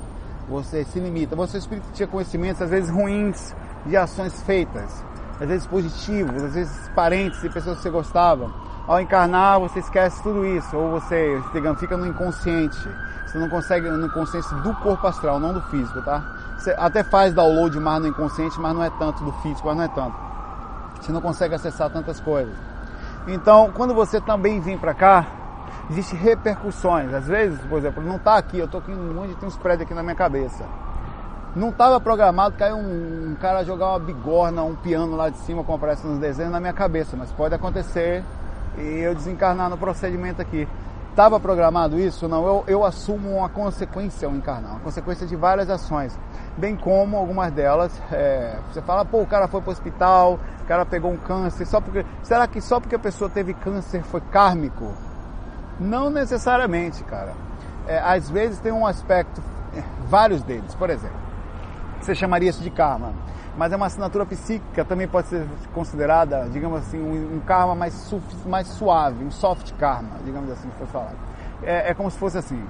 Você 0.49 0.85
se 0.85 0.99
limita. 0.99 1.37
Você 1.37 1.56
é 1.56 1.58
um 1.58 1.61
espírito 1.61 1.87
que 1.88 1.92
tinha 1.94 2.06
conhecimentos 2.06 2.62
às 2.62 2.70
vezes 2.70 2.90
ruins, 2.90 3.54
de 3.85 3.96
ações 3.96 4.40
feitas, 4.42 5.04
às 5.40 5.49
vezes 5.49 5.66
positivos, 5.66 6.43
às 6.43 6.55
vezes 6.55 6.90
parentes 6.95 7.43
e 7.45 7.49
pessoas 7.49 7.76
que 7.76 7.83
você 7.83 7.90
gostava. 7.90 8.50
Ao 8.87 9.00
encarnar, 9.00 9.59
você 9.59 9.81
esquece 9.81 10.23
tudo 10.23 10.47
isso, 10.47 10.76
ou 10.76 11.00
você, 11.00 11.43
digamos, 11.52 11.81
fica 11.81 11.97
no 11.97 12.07
inconsciente. 12.07 12.88
Você 13.26 13.38
não 13.38 13.49
consegue 13.49 13.88
no 13.90 14.07
inconsciente 14.07 14.55
do 14.57 14.73
corpo 14.76 15.07
astral, 15.07 15.40
não 15.40 15.52
do 15.52 15.61
físico, 15.62 16.00
tá? 16.02 16.23
Você 16.57 16.75
até 16.78 17.02
faz 17.02 17.35
download 17.35 17.78
mais 17.81 18.00
no 18.00 18.09
inconsciente, 18.09 18.59
mas 18.61 18.75
não 18.75 18.83
é 18.83 18.90
tanto 18.90 19.25
do 19.25 19.33
físico, 19.43 19.66
mas 19.66 19.76
não 19.76 19.85
é 19.85 19.88
tanto. 19.88 20.14
Você 21.00 21.12
não 21.12 21.21
consegue 21.21 21.55
acessar 21.55 21.90
tantas 21.90 22.21
coisas. 22.21 22.55
Então, 23.26 23.73
quando 23.75 23.93
você 23.93 24.21
também 24.21 24.61
vem 24.61 24.78
para 24.78 24.95
cá, 24.95 25.26
existem 25.90 26.19
repercussões. 26.19 27.12
Às 27.12 27.26
vezes, 27.26 27.61
por 27.62 27.78
exemplo, 27.78 28.02
não 28.02 28.16
está 28.16 28.37
aqui, 28.37 28.59
eu 28.59 28.66
estou 28.66 28.81
aqui 28.81 28.93
onde 28.93 29.35
tem 29.35 29.49
uns 29.49 29.57
prédios 29.57 29.83
aqui 29.83 29.95
na 29.95 30.02
minha 30.02 30.14
cabeça. 30.14 30.64
Não 31.57 31.71
estava 31.71 31.99
programado 31.99 32.55
cair 32.55 32.75
um, 32.75 33.31
um, 33.31 33.35
cara 33.41 33.65
jogar 33.65 33.89
uma 33.89 33.99
bigorna, 33.99 34.63
um 34.63 34.77
piano 34.77 35.17
lá 35.17 35.31
de 35.31 35.39
cima, 35.39 35.65
como 35.65 35.79
aparece 35.79 36.07
nos 36.07 36.19
desenhos, 36.19 36.53
na 36.53 36.61
minha 36.61 36.75
cabeça, 36.75 37.17
mas 37.17 37.33
pode 37.33 37.55
acontecer 37.55 38.23
e 38.77 38.99
eu 38.99 39.15
desencarnar 39.15 39.71
no 39.71 39.79
procedimento 39.79 40.43
aqui. 40.43 40.69
Estava 41.09 41.41
programado 41.41 41.99
isso? 41.99 42.29
Não, 42.29 42.47
eu, 42.47 42.65
eu 42.67 42.85
assumo 42.85 43.39
uma 43.39 43.49
consequência 43.49 44.29
ao 44.29 44.35
encarnar, 44.35 44.73
uma 44.73 44.81
consequência 44.81 45.27
de 45.27 45.35
várias 45.35 45.71
ações, 45.71 46.19
bem 46.59 46.77
como 46.77 47.17
algumas 47.17 47.51
delas, 47.51 47.91
é, 48.13 48.59
você 48.71 48.83
fala, 48.83 49.03
pô, 49.03 49.23
o 49.23 49.27
cara 49.27 49.49
foi 49.49 49.63
para 49.63 49.71
o 49.71 49.73
hospital, 49.73 50.39
o 50.61 50.67
cara 50.67 50.85
pegou 50.85 51.11
um 51.11 51.17
câncer, 51.17 51.65
só 51.65 51.81
porque, 51.81 52.05
será 52.23 52.47
que 52.47 52.61
só 52.61 52.79
porque 52.79 52.97
a 52.97 52.99
pessoa 52.99 53.31
teve 53.31 53.55
câncer 53.55 54.03
foi 54.03 54.21
kármico? 54.21 54.93
Não 55.81 56.11
necessariamente, 56.11 57.03
cara. 57.05 57.33
É, 57.89 57.99
às 57.99 58.29
vezes 58.29 58.61
tem 58.61 58.73
um 58.73 58.87
aspecto, 58.87 59.41
é, 59.75 59.83
vários 60.07 60.43
deles, 60.43 60.75
por 60.75 60.91
exemplo, 60.91 61.25
você 62.00 62.15
chamaria 62.15 62.50
isso 62.50 62.62
de 62.62 62.71
karma. 62.71 63.12
Mas 63.57 63.73
é 63.73 63.76
uma 63.76 63.87
assinatura 63.87 64.26
psíquica, 64.26 64.85
também 64.85 65.09
pode 65.09 65.29
ser 65.29 65.47
considerada, 65.73 66.47
digamos 66.53 66.79
assim, 66.81 66.99
um, 66.99 67.37
um 67.37 67.41
karma 67.41 67.75
mais, 67.75 68.15
mais 68.45 68.67
suave, 68.67 69.25
um 69.25 69.31
soft 69.31 69.73
karma, 69.79 70.11
digamos 70.25 70.50
assim, 70.50 70.69
que 70.69 70.76
foi 70.76 70.87
falado. 70.87 71.17
É, 71.62 71.91
é 71.91 71.95
como 71.95 72.11
se 72.11 72.19
fosse 72.19 72.37
assim, 72.37 72.62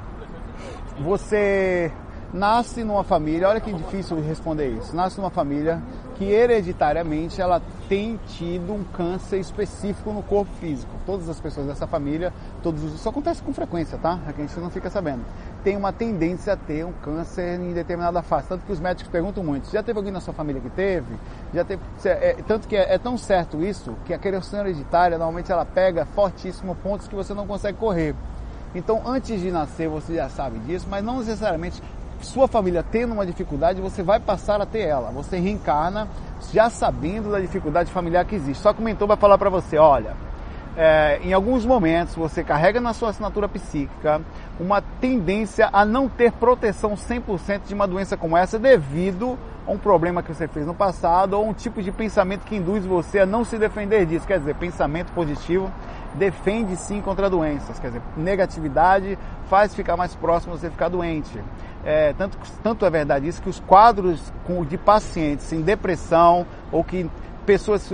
você 1.01 1.91
nasce 2.33 2.85
numa 2.85 3.03
família, 3.03 3.49
olha 3.49 3.61
que 3.61 3.73
difícil 3.73 4.21
responder 4.21 4.69
isso, 4.69 4.95
nasce 4.95 5.19
numa 5.19 5.31
família 5.31 5.83
que 6.17 6.25
hereditariamente 6.25 7.41
ela 7.41 7.61
tem 7.89 8.19
tido 8.27 8.73
um 8.73 8.85
câncer 8.85 9.39
específico 9.39 10.13
no 10.13 10.23
corpo 10.23 10.51
físico. 10.59 10.91
Todas 11.05 11.29
as 11.29 11.39
pessoas 11.39 11.67
dessa 11.67 11.87
família, 11.87 12.33
todos 12.63 12.83
os, 12.83 12.95
isso 12.95 13.09
acontece 13.09 13.43
com 13.43 13.53
frequência, 13.53 13.99
tá? 13.99 14.19
É 14.27 14.33
que 14.33 14.43
a 14.43 14.47
gente 14.47 14.59
não 14.61 14.71
fica 14.71 14.89
sabendo. 14.89 15.25
Tem 15.67 15.77
uma 15.77 15.93
tendência 15.93 16.53
a 16.53 16.57
ter 16.57 16.87
um 16.87 16.93
câncer 16.93 17.59
em 17.59 17.73
determinada 17.73 18.23
fase. 18.23 18.47
Tanto 18.47 18.65
que 18.65 18.71
os 18.71 18.79
médicos 18.79 19.11
perguntam 19.11 19.43
muito: 19.43 19.69
já 19.69 19.83
teve 19.83 19.99
alguém 19.99 20.13
na 20.13 20.21
sua 20.21 20.33
família 20.33 20.63
que 20.63 20.71
teve? 20.71 21.13
Já 21.53 21.65
teve? 21.65 21.83
É, 22.05 22.37
tanto 22.47 22.69
que 22.69 22.77
é, 22.77 22.95
é, 22.95 22.99
tão 22.99 23.19
certo 23.19 23.61
isso 23.61 23.97
que 24.05 24.15
a 24.15 24.19
questão 24.19 24.61
hereditária 24.61 25.19
normalmente 25.19 25.51
ela 25.51 25.65
pega 25.65 26.05
fortíssimo 26.05 26.77
pontos 26.77 27.09
que 27.09 27.17
você 27.17 27.35
não 27.35 27.49
consegue 27.49 27.77
correr. 27.79 28.15
Então, 28.77 29.03
antes 29.05 29.41
de 29.41 29.51
nascer, 29.51 29.89
você 29.89 30.15
já 30.15 30.29
sabe 30.29 30.61
disso, 30.61 30.87
mas 30.89 31.03
não 31.03 31.19
necessariamente 31.19 31.83
sua 32.21 32.47
família 32.47 32.85
tendo 32.89 33.15
uma 33.15 33.27
dificuldade, 33.27 33.81
você 33.81 34.05
vai 34.05 34.21
passar 34.21 34.61
a 34.61 34.67
ter 34.67 34.83
ela. 34.83 35.11
Você 35.11 35.37
reencarna 35.37 36.07
já 36.53 36.71
sabendo 36.71 37.33
da 37.33 37.41
dificuldade 37.41 37.91
familiar 37.91 38.25
que 38.25 38.37
existe. 38.37 38.63
Só 38.63 38.73
mentor 38.79 39.09
vai 39.09 39.17
falar 39.17 39.37
para 39.37 39.51
você, 39.51 39.79
olha, 39.79 40.15
é, 40.77 41.21
em 41.23 41.33
alguns 41.33 41.65
momentos 41.65 42.15
você 42.15 42.45
carrega 42.45 42.81
na 42.81 42.93
sua 42.93 43.09
assinatura 43.09 43.49
psíquica 43.49 44.21
uma 44.61 44.83
tendência 44.83 45.71
a 45.73 45.85
não 45.85 46.09
ter 46.09 46.33
proteção 46.33 46.95
100% 46.95 47.63
de 47.67 47.75
uma 47.75 47.87
doença 47.87 48.17
como 48.17 48.37
essa 48.37 48.59
devido 48.59 49.39
a 49.67 49.71
um 49.71 49.79
problema 49.79 50.23
que 50.23 50.33
você 50.33 50.47
fez 50.47 50.67
no 50.67 50.75
passado 50.75 51.35
ou 51.35 51.49
um 51.49 51.55
tipo 51.55 51.83
de 51.83 51.91
pensamento 51.91 52.45
que 52.45 52.57
induz 52.57 52.85
você 52.85 53.21
a 53.21 53.27
não 53.27 53.45
se 53.45 53.59
defender 53.59 54.07
disso. 54.07 54.27
Quer 54.27 54.39
dizer, 54.39 54.55
pensamento 54.55 55.11
positivo 55.13 55.73
defende 56.15 56.77
sim 56.77 57.01
contra 57.01 57.29
doenças. 57.29 57.79
Quer 57.79 57.89
dizer, 57.89 58.03
negatividade 58.17 59.19
faz 59.49 59.75
ficar 59.75 59.97
mais 59.97 60.15
próximo 60.15 60.57
você 60.57 60.71
ficar 60.71 60.89
doente. 60.89 61.43
É, 61.85 62.13
tanto, 62.15 62.37
tanto 62.63 62.85
é 62.85 62.91
verdade 62.91 63.29
isso 63.29 63.41
que 63.41 63.49
os 63.49 63.61
quadros 63.61 64.21
de 64.69 64.77
pacientes 64.77 65.53
em 65.53 65.63
depressão 65.63 66.47
ou 66.73 66.83
que 66.83 67.09
pessoas, 67.47 67.89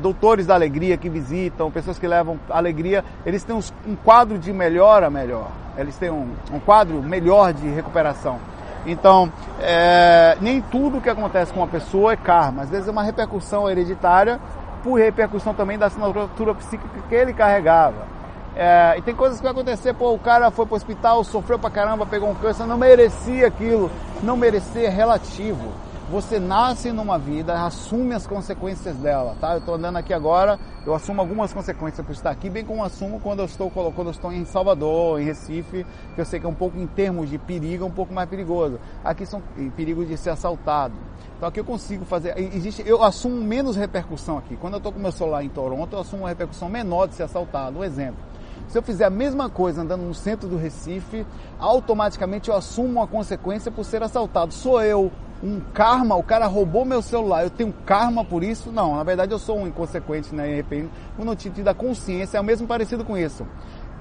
doutores 0.00 0.46
da 0.46 0.54
alegria 0.54 0.96
que 0.96 1.08
visitam, 1.08 1.70
pessoas 1.70 1.98
que 1.98 2.06
levam 2.06 2.38
alegria, 2.50 3.04
eles 3.24 3.44
têm 3.44 3.56
um 3.56 3.96
quadro 4.04 4.38
de 4.38 4.52
melhora 4.52 5.08
melhor, 5.08 5.48
eles 5.78 5.96
têm 5.96 6.10
um, 6.10 6.28
um 6.52 6.58
quadro 6.58 7.00
melhor 7.00 7.52
de 7.52 7.68
recuperação. 7.68 8.38
Então, 8.84 9.30
é, 9.60 10.36
nem 10.40 10.60
tudo 10.60 11.00
que 11.00 11.08
acontece 11.08 11.52
com 11.52 11.60
uma 11.60 11.68
pessoa 11.68 12.12
é 12.12 12.16
karma, 12.16 12.62
às 12.62 12.70
vezes 12.70 12.88
é 12.88 12.90
uma 12.90 13.02
repercussão 13.02 13.70
hereditária 13.70 14.40
por 14.82 14.98
repercussão 14.98 15.54
também 15.54 15.78
da 15.78 15.86
assinatura 15.86 16.54
psíquica 16.54 17.00
que 17.08 17.14
ele 17.14 17.32
carregava. 17.32 18.08
É, 18.56 18.94
e 18.98 19.02
tem 19.02 19.14
coisas 19.14 19.38
que 19.38 19.44
vai 19.44 19.52
acontecer, 19.52 19.94
pô, 19.94 20.12
o 20.12 20.18
cara 20.18 20.50
foi 20.50 20.66
pro 20.66 20.74
hospital, 20.74 21.22
sofreu 21.22 21.58
pra 21.58 21.70
caramba, 21.70 22.04
pegou 22.04 22.28
um 22.28 22.34
câncer, 22.34 22.66
não 22.66 22.76
merecia 22.76 23.46
aquilo. 23.46 23.90
Não 24.22 24.36
merecer 24.36 24.84
é 24.84 24.88
relativo. 24.88 25.72
Você 26.10 26.40
nasce 26.40 26.90
numa 26.90 27.16
vida, 27.20 27.64
assume 27.64 28.16
as 28.16 28.26
consequências 28.26 28.96
dela, 28.96 29.36
tá? 29.40 29.52
Eu 29.52 29.58
estou 29.58 29.76
andando 29.76 29.96
aqui 29.96 30.12
agora, 30.12 30.58
eu 30.84 30.92
assumo 30.92 31.20
algumas 31.20 31.52
consequências 31.52 32.04
por 32.04 32.12
estar 32.12 32.30
aqui, 32.30 32.50
bem 32.50 32.64
como 32.64 32.82
assumo 32.82 33.20
quando 33.20 33.38
eu 33.38 33.44
estou 33.44 33.70
quando 33.70 34.06
eu 34.06 34.10
estou 34.10 34.32
em 34.32 34.44
Salvador, 34.44 35.20
em 35.20 35.24
Recife, 35.24 35.86
que 36.16 36.20
eu 36.20 36.24
sei 36.24 36.40
que 36.40 36.46
é 36.46 36.48
um 36.48 36.54
pouco 36.54 36.76
em 36.76 36.86
termos 36.88 37.30
de 37.30 37.38
perigo, 37.38 37.84
é 37.84 37.86
um 37.86 37.92
pouco 37.92 38.12
mais 38.12 38.28
perigoso. 38.28 38.80
Aqui 39.04 39.24
são 39.24 39.40
perigos 39.76 40.08
de 40.08 40.16
ser 40.16 40.30
assaltado. 40.30 40.94
Então 41.36 41.48
aqui 41.48 41.60
eu 41.60 41.64
consigo 41.64 42.04
fazer, 42.04 42.36
existe, 42.36 42.82
eu 42.84 43.04
assumo 43.04 43.36
menos 43.36 43.76
repercussão 43.76 44.36
aqui. 44.36 44.56
Quando 44.56 44.74
eu 44.74 44.78
estou 44.78 44.92
com 44.92 44.98
meu 44.98 45.12
celular 45.12 45.44
em 45.44 45.48
Toronto, 45.48 45.94
eu 45.94 46.00
assumo 46.00 46.24
uma 46.24 46.28
repercussão 46.28 46.68
menor 46.68 47.06
de 47.06 47.14
ser 47.14 47.22
assaltado. 47.22 47.78
Um 47.78 47.84
exemplo. 47.84 48.18
Se 48.66 48.76
eu 48.76 48.82
fizer 48.82 49.04
a 49.04 49.10
mesma 49.10 49.48
coisa 49.48 49.82
andando 49.82 50.02
no 50.02 50.14
centro 50.14 50.48
do 50.48 50.56
Recife, 50.56 51.24
automaticamente 51.56 52.48
eu 52.50 52.56
assumo 52.56 52.88
uma 52.88 53.06
consequência 53.06 53.70
por 53.70 53.84
ser 53.84 54.02
assaltado. 54.02 54.52
Sou 54.52 54.82
eu 54.82 55.12
um 55.42 55.60
karma, 55.72 56.16
o 56.16 56.22
cara 56.22 56.46
roubou 56.46 56.84
meu 56.84 57.00
celular, 57.00 57.44
eu 57.44 57.50
tenho 57.50 57.72
karma 57.86 58.24
por 58.24 58.44
isso? 58.44 58.70
Não, 58.70 58.96
na 58.96 59.02
verdade 59.02 59.32
eu 59.32 59.38
sou 59.38 59.58
um 59.58 59.66
inconsequente, 59.66 60.34
né? 60.34 60.54
Repente, 60.54 60.90
o 61.18 61.24
notícia 61.24 61.64
da 61.64 61.74
consciência 61.74 62.38
é 62.38 62.40
o 62.40 62.44
mesmo 62.44 62.66
parecido 62.66 63.04
com 63.04 63.16
isso. 63.16 63.46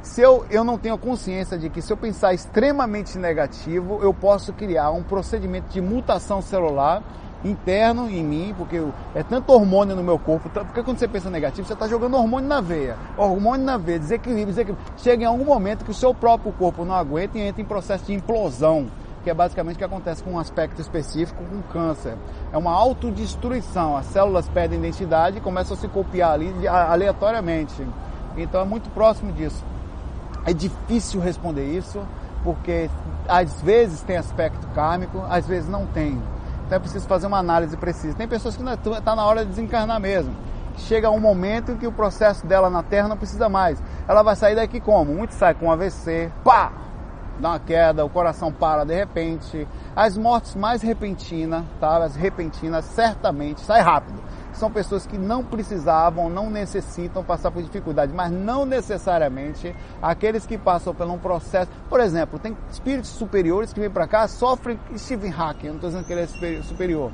Se 0.01 0.22
eu, 0.22 0.46
eu 0.50 0.63
não 0.63 0.77
tenho 0.77 0.98
consciência 0.98 1.58
de 1.58 1.69
que 1.69 1.81
se 1.81 1.91
eu 1.91 1.98
pensar 1.98 2.34
extremamente 2.34 3.17
negativo, 3.17 4.00
eu 4.01 4.13
posso 4.13 4.53
criar 4.53 4.91
um 4.91 5.03
procedimento 5.03 5.69
de 5.69 5.81
mutação 5.81 6.41
celular 6.41 7.03
interno 7.43 8.10
em 8.10 8.24
mim, 8.24 8.53
porque 8.58 8.81
é 9.15 9.24
tanto 9.24 9.53
hormônio 9.53 9.96
no 9.96 10.03
meu 10.03 10.19
corpo, 10.19 10.50
porque 10.50 10.84
quando 10.84 10.98
você 10.98 11.08
pensa 11.08 11.29
negativo, 11.29 11.67
você 11.67 11.74
está 11.74 11.88
jogando 11.88 12.15
hormônio 12.15 12.48
na 12.48 12.62
veia. 12.62 12.98
Hormônio 13.17 13.65
na 13.65 13.77
veia, 13.77 14.00
desequilíbrio, 14.00 14.48
desequilíbrio. 14.48 14.93
Chega 14.98 15.24
em 15.24 15.27
algum 15.27 15.46
momento 15.46 15.86
que 15.86 15.91
o 15.91 15.93
seu 15.93 16.13
próprio 16.13 16.51
corpo 16.53 16.84
não 16.84 16.96
aguenta 16.96 17.38
e 17.38 17.41
entra 17.41 17.62
em 17.62 17.65
processo 17.65 18.05
de 18.05 18.13
implosão. 18.13 18.88
Que 19.24 19.30
é 19.30 19.34
basicamente 19.34 19.76
o 19.76 19.78
que 19.78 19.84
acontece 19.84 20.24
com 20.24 20.32
um 20.32 20.40
aspecto 20.40 20.82
específico 20.82 21.44
com 21.44 21.62
câncer. 21.74 22.16
É 22.52 22.58
uma 22.58 22.72
autodestruição, 22.72 23.98
as 23.98 24.06
células 24.08 24.48
perdem 24.50 24.80
identidade 24.80 25.38
e 25.38 25.42
começam 25.42 25.76
a 25.76 25.80
se 25.80 25.88
copiar 25.88 26.32
ali 26.32 26.68
aleatoriamente. 26.68 27.86
Então 28.38 28.62
é 28.62 28.66
muito 28.66 28.90
próximo 28.92 29.32
disso. 29.32 29.64
É 30.46 30.54
difícil 30.54 31.20
responder 31.20 31.66
isso, 31.66 32.02
porque 32.44 32.90
às 33.28 33.62
vezes 33.62 34.02
tem 34.02 34.18
aspecto 34.18 34.66
kármico, 34.74 35.24
às 35.30 35.46
vezes 35.46 35.70
não 35.70 35.86
tem. 35.86 36.22
Então 36.66 36.78
é 36.78 36.80
preciso 36.80 37.08
fazer 37.08 37.28
uma 37.28 37.40
análise 37.40 37.76
precisa. 37.76 38.16
Tem 38.16 38.28
pessoas 38.28 38.56
que 38.56 38.64
está 38.64 39.16
na 39.16 39.26
hora 39.26 39.44
de 39.44 39.50
desencarnar 39.50 40.00
mesmo. 40.00 40.34
Chega 40.78 41.10
um 41.10 41.20
momento 41.20 41.74
em 41.74 41.78
que 41.78 41.86
o 41.86 41.92
processo 41.92 42.46
dela 42.48 42.70
na 42.70 42.82
Terra 42.82 43.08
não 43.08 43.18
precisa 43.18 43.50
mais. 43.50 43.82
Ela 44.08 44.24
vai 44.24 44.36
sair 44.36 44.56
daqui 44.56 44.80
como? 44.80 45.14
Muito 45.14 45.34
sai 45.34 45.54
com 45.54 45.70
AVC, 45.70 46.32
pá! 46.44 46.72
Dá 47.39 47.50
uma 47.50 47.60
queda, 47.60 48.05
o 48.05 48.10
coração 48.10 48.51
para 48.51 48.84
de 48.84 48.93
repente. 48.93 49.67
As 49.96 50.17
mortes 50.17 50.55
mais 50.55 50.81
repentinas, 50.81 51.63
tá? 51.79 52.03
As 52.03 52.15
repentinas, 52.15 52.86
certamente, 52.86 53.62
sai 53.62 53.81
rápido 53.81 54.19
são 54.60 54.69
pessoas 54.69 55.05
que 55.08 55.17
não 55.17 55.43
precisavam, 55.43 56.29
não 56.29 56.50
necessitam 56.50 57.24
passar 57.24 57.50
por 57.50 57.63
dificuldade, 57.63 58.12
mas 58.13 58.29
não 58.29 58.65
necessariamente 58.65 59.74
aqueles 60.01 60.46
que 60.46 60.58
passam 60.58 60.93
por 60.93 61.08
um 61.08 61.17
processo. 61.17 61.72
Por 61.89 62.01
exemplo, 62.01 62.38
tem 62.38 62.55
espíritos 62.69 63.10
superiores 63.10 63.72
que 63.72 63.79
vêm 63.79 63.89
para 63.89 64.05
cá, 64.05 64.27
sofrem 64.27 64.77
Stephen 64.98 65.34
Hawking, 65.34 65.67
não 65.67 65.75
estou 65.75 65.89
dizendo 65.89 66.05
que 66.05 66.13
ele 66.13 66.58
é 66.58 66.62
superior. 66.62 67.12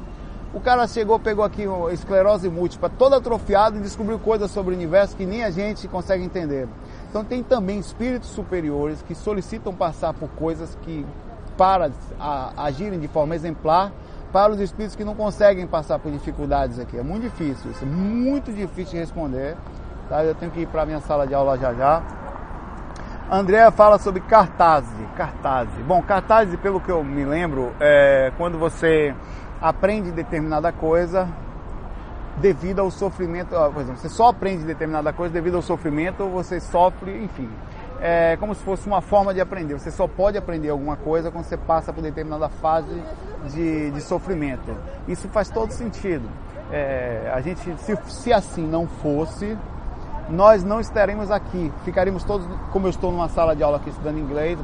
O 0.54 0.60
cara 0.62 0.88
chegou, 0.88 1.20
pegou 1.20 1.44
aqui 1.44 1.66
esclerose 1.92 2.50
múltipla, 2.50 2.90
toda 2.90 3.18
atrofiada 3.18 3.78
e 3.78 3.82
descobriu 3.82 4.18
coisas 4.18 4.50
sobre 4.50 4.74
o 4.74 4.76
universo 4.76 5.16
que 5.16 5.26
nem 5.26 5.44
a 5.44 5.52
gente 5.52 5.88
consegue 5.88 6.24
entender. 6.24 6.68
Então 7.16 7.24
tem 7.24 7.42
também 7.42 7.80
espíritos 7.80 8.28
superiores 8.28 9.02
que 9.02 9.16
solicitam 9.16 9.74
passar 9.74 10.14
por 10.14 10.28
coisas 10.32 10.78
que, 10.82 11.06
para 11.58 11.90
agirem 12.58 13.00
de 13.00 13.08
forma 13.08 13.34
exemplar, 13.34 13.94
para 14.34 14.52
os 14.52 14.60
espíritos 14.60 14.98
que 14.98 15.06
não 15.06 15.16
conseguem 15.16 15.66
passar 15.66 15.98
por 15.98 16.12
dificuldades 16.12 16.78
aqui. 16.78 16.98
É 16.98 17.02
muito 17.02 17.24
difícil, 17.24 17.72
isso 17.72 17.86
é 17.86 17.88
muito 17.88 18.52
difícil 18.52 18.96
de 18.96 18.98
responder. 18.98 19.56
Tá? 20.10 20.26
Eu 20.26 20.36
tenho 20.36 20.52
que 20.52 20.60
ir 20.60 20.68
para 20.68 20.82
a 20.82 20.86
minha 20.86 21.00
sala 21.00 21.26
de 21.26 21.34
aula 21.34 21.58
já 21.58 21.74
já. 21.74 22.04
Andréa 23.32 23.72
fala 23.72 23.98
sobre 23.98 24.20
cartaz. 24.20 24.84
Cartaz. 25.16 25.70
Bom, 25.88 26.02
cartaz, 26.02 26.54
pelo 26.58 26.82
que 26.82 26.92
eu 26.92 27.02
me 27.02 27.24
lembro, 27.24 27.72
é 27.80 28.34
quando 28.36 28.60
você 28.60 29.16
aprende 29.62 30.12
determinada 30.12 30.70
coisa 30.74 31.30
devido 32.38 32.80
ao 32.80 32.92
sofrimento. 32.92 33.50
Por 33.50 33.82
exemplo, 33.82 33.98
você 33.98 34.10
só 34.10 34.30
aprende 34.30 34.64
determinada 34.64 35.14
coisa 35.14 35.34
devido 35.34 35.56
ao 35.56 35.62
sofrimento, 35.62 36.28
você 36.28 36.60
sofre, 36.60 37.24
enfim 37.24 37.50
é 38.00 38.38
como 38.38 38.54
se 38.54 38.64
fosse 38.64 38.88
uma 38.88 39.02
forma 39.02 39.34
de 39.34 39.42
aprender. 39.42 39.74
Você 39.74 39.92
só 39.92 40.08
pode 40.08 40.38
aprender 40.38 40.70
alguma 40.70 40.96
coisa 40.96 41.32
quando 41.32 41.46
você 41.46 41.58
passa 41.58 41.94
por 41.94 42.02
determinada 42.02 42.50
fase 42.50 43.02
de, 43.52 43.92
de 43.92 44.02
sofrimento. 44.02 44.76
Isso 45.08 45.28
faz 45.30 45.50
todo 45.50 45.72
sentido. 45.72 46.28
É, 46.72 47.32
a 47.34 47.42
gente, 47.42 47.62
se, 47.80 47.98
se 48.08 48.34
assim 48.34 48.66
não 48.66 48.88
fosse, 48.88 49.58
nós 50.30 50.64
não 50.64 50.80
estaremos 50.80 51.30
aqui. 51.32 51.72
Ficaríamos 51.84 52.24
todos, 52.24 52.48
como 52.72 52.88
eu 52.88 52.90
estou 52.90 53.12
numa 53.12 53.30
sala 53.30 53.56
de 53.56 53.64
aula 53.64 53.78
aqui 53.78 53.90
estudando 53.90 54.18
inglês, 54.18 54.58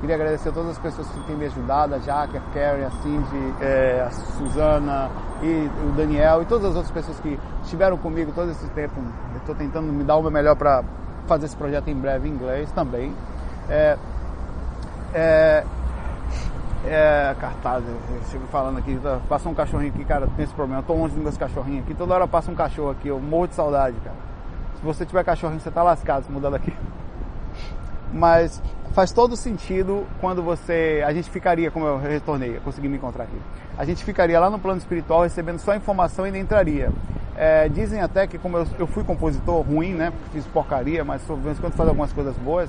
queria 0.00 0.16
agradecer 0.16 0.48
a 0.48 0.52
todas 0.52 0.70
as 0.70 0.78
pessoas 0.78 1.08
que 1.08 1.20
têm 1.20 1.36
me 1.36 1.46
ajudado, 1.46 1.94
a 1.94 1.98
Jaque, 1.98 2.36
a 2.36 2.40
Carrie, 2.52 2.84
a 2.84 2.90
Cindy, 2.90 3.54
é, 3.60 4.04
a 4.06 4.10
Suzana 4.10 5.10
e 5.42 5.70
o 5.86 5.92
Daniel 5.92 6.42
e 6.42 6.46
todas 6.46 6.70
as 6.70 6.76
outras 6.76 6.92
pessoas 6.92 7.20
que 7.20 7.38
estiveram 7.62 7.96
comigo 7.96 8.32
todo 8.34 8.50
esse 8.50 8.66
tempo. 8.70 9.00
Estou 9.36 9.54
tentando 9.54 9.92
me 9.92 10.02
dar 10.04 10.16
o 10.16 10.22
meu 10.22 10.30
melhor 10.30 10.56
para 10.56 10.82
fazer 11.26 11.46
esse 11.46 11.56
projeto 11.56 11.88
em 11.88 11.96
breve 11.96 12.28
em 12.28 12.32
inglês 12.32 12.70
também. 12.72 13.14
É, 13.68 13.96
é, 15.14 15.64
é, 16.84 17.36
cartaz, 17.38 17.84
eu 17.86 18.20
chego 18.30 18.46
falando 18.48 18.78
aqui, 18.78 18.98
tá, 19.00 19.20
passa 19.28 19.48
um 19.48 19.54
cachorrinho 19.54 19.92
aqui, 19.92 20.04
cara, 20.04 20.26
tem 20.34 20.44
esse 20.44 20.54
problema, 20.54 20.80
eu 20.80 20.86
tô 20.86 20.94
longe 20.94 21.14
dos 21.14 21.22
meus 21.22 21.36
cachorrinhos 21.36 21.84
aqui, 21.84 21.94
toda 21.94 22.14
hora 22.14 22.26
passa 22.26 22.50
um 22.50 22.56
cachorro 22.56 22.90
aqui, 22.90 23.06
eu 23.06 23.20
morro 23.20 23.46
de 23.46 23.54
saudade, 23.54 23.96
cara. 24.02 24.31
Se 24.82 24.86
você 24.86 25.06
tiver 25.06 25.22
cachorrinho, 25.22 25.60
você 25.60 25.70
tá 25.70 25.80
lascado 25.80 26.24
se 26.24 26.32
mudar 26.32 26.50
daqui. 26.50 26.72
Mas 28.12 28.60
faz 28.92 29.12
todo 29.12 29.36
sentido 29.36 30.04
quando 30.20 30.42
você. 30.42 31.04
A 31.06 31.12
gente 31.12 31.30
ficaria, 31.30 31.70
como 31.70 31.86
eu 31.86 31.98
retornei, 31.98 32.56
eu 32.56 32.60
consegui 32.62 32.88
me 32.88 32.96
encontrar 32.96 33.22
aqui. 33.22 33.40
A 33.78 33.84
gente 33.84 34.04
ficaria 34.04 34.40
lá 34.40 34.50
no 34.50 34.58
plano 34.58 34.78
espiritual 34.78 35.22
recebendo 35.22 35.60
só 35.60 35.76
informação 35.76 36.26
e 36.26 36.32
nem 36.32 36.42
entraria. 36.42 36.90
É, 37.36 37.68
dizem 37.68 38.00
até 38.00 38.26
que 38.26 38.36
como 38.38 38.56
eu, 38.56 38.66
eu, 38.76 38.88
fui 38.88 39.04
compositor 39.04 39.62
ruim, 39.62 39.94
né? 39.94 40.12
Fiz 40.32 40.44
porcaria, 40.48 41.04
mas 41.04 41.22
de 41.24 41.32
vez 41.36 41.60
quando 41.60 41.74
faz 41.74 41.88
algumas 41.88 42.12
coisas 42.12 42.36
boas, 42.38 42.68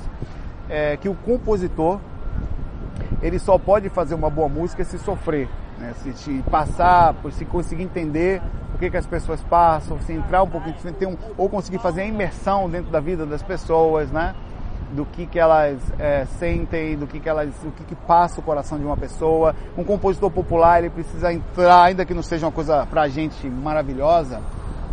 é, 0.70 0.96
que 0.98 1.10
o 1.10 1.16
compositor 1.16 2.00
ele 3.24 3.40
só 3.40 3.58
pode 3.58 3.90
fazer 3.90 4.14
uma 4.14 4.30
boa 4.30 4.48
música 4.48 4.84
se 4.84 5.00
sofrer, 5.00 5.50
né? 5.80 5.94
se, 6.04 6.14
se 6.14 6.44
passar, 6.52 7.16
se 7.32 7.44
conseguir 7.44 7.82
entender 7.82 8.40
que, 8.84 8.92
que 8.92 8.98
as 8.98 9.06
pessoas 9.06 9.42
passam, 9.42 10.00
se 10.02 10.14
entrar 10.14 10.44
um 10.44 10.50
pouquinho, 10.50 10.76
ter 10.94 11.08
um, 11.08 11.16
ou 11.38 11.50
conseguir 11.50 11.80
fazer 11.80 12.02
a 12.02 12.06
imersão 12.06 12.70
dentro 12.70 12.92
da 12.92 13.00
vida 13.00 13.26
das 13.26 13.42
pessoas, 13.42 14.12
né? 14.12 14.36
do 14.92 15.06
que, 15.06 15.26
que 15.26 15.40
elas 15.40 15.80
é, 15.98 16.26
sentem, 16.38 16.96
do 16.96 17.08
que, 17.08 17.20
que 17.20 17.28
elas, 17.28 17.50
o 17.64 17.72
que, 17.72 17.84
que 17.84 17.96
passa 17.96 18.40
o 18.40 18.44
coração 18.44 18.78
de 18.78 18.86
uma 18.86 18.96
pessoa. 18.96 19.56
Um 19.76 19.84
compositor 19.84 20.30
popular 20.30 20.80
ele 20.80 20.92
precisa 20.92 21.34
entrar, 21.34 21.84
ainda 21.84 22.06
que 22.06 22.14
não 22.14 22.22
seja 22.22 22.46
uma 22.46 22.52
coisa 22.52 22.86
pra 22.86 23.08
gente 23.08 23.48
maravilhosa, 23.48 24.40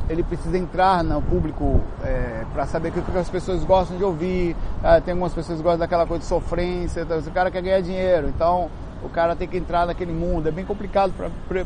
ele 0.08 0.22
precisa 0.22 0.56
entrar 0.56 1.04
no 1.04 1.20
público 1.20 1.82
é, 2.02 2.44
para 2.52 2.64
saber 2.66 2.88
o 2.88 2.92
que, 2.92 3.02
que, 3.02 3.18
as 3.18 3.28
pessoas 3.28 3.62
gostam 3.62 3.98
de 3.98 4.04
ouvir. 4.04 4.56
É, 4.82 5.00
tem 5.00 5.12
algumas 5.12 5.34
pessoas 5.34 5.58
que 5.58 5.64
gostam 5.64 5.80
daquela 5.80 6.06
coisa 6.06 6.22
de 6.22 6.28
sofrência, 6.28 7.02
então, 7.02 7.18
o 7.18 7.30
cara 7.30 7.50
quer 7.50 7.60
ganhar 7.60 7.82
dinheiro, 7.82 8.28
então 8.28 8.70
o 9.04 9.08
cara 9.10 9.36
tem 9.36 9.46
que 9.46 9.58
entrar 9.58 9.86
naquele 9.86 10.12
mundo. 10.12 10.48
É 10.48 10.50
bem 10.50 10.64
complicado 10.64 11.12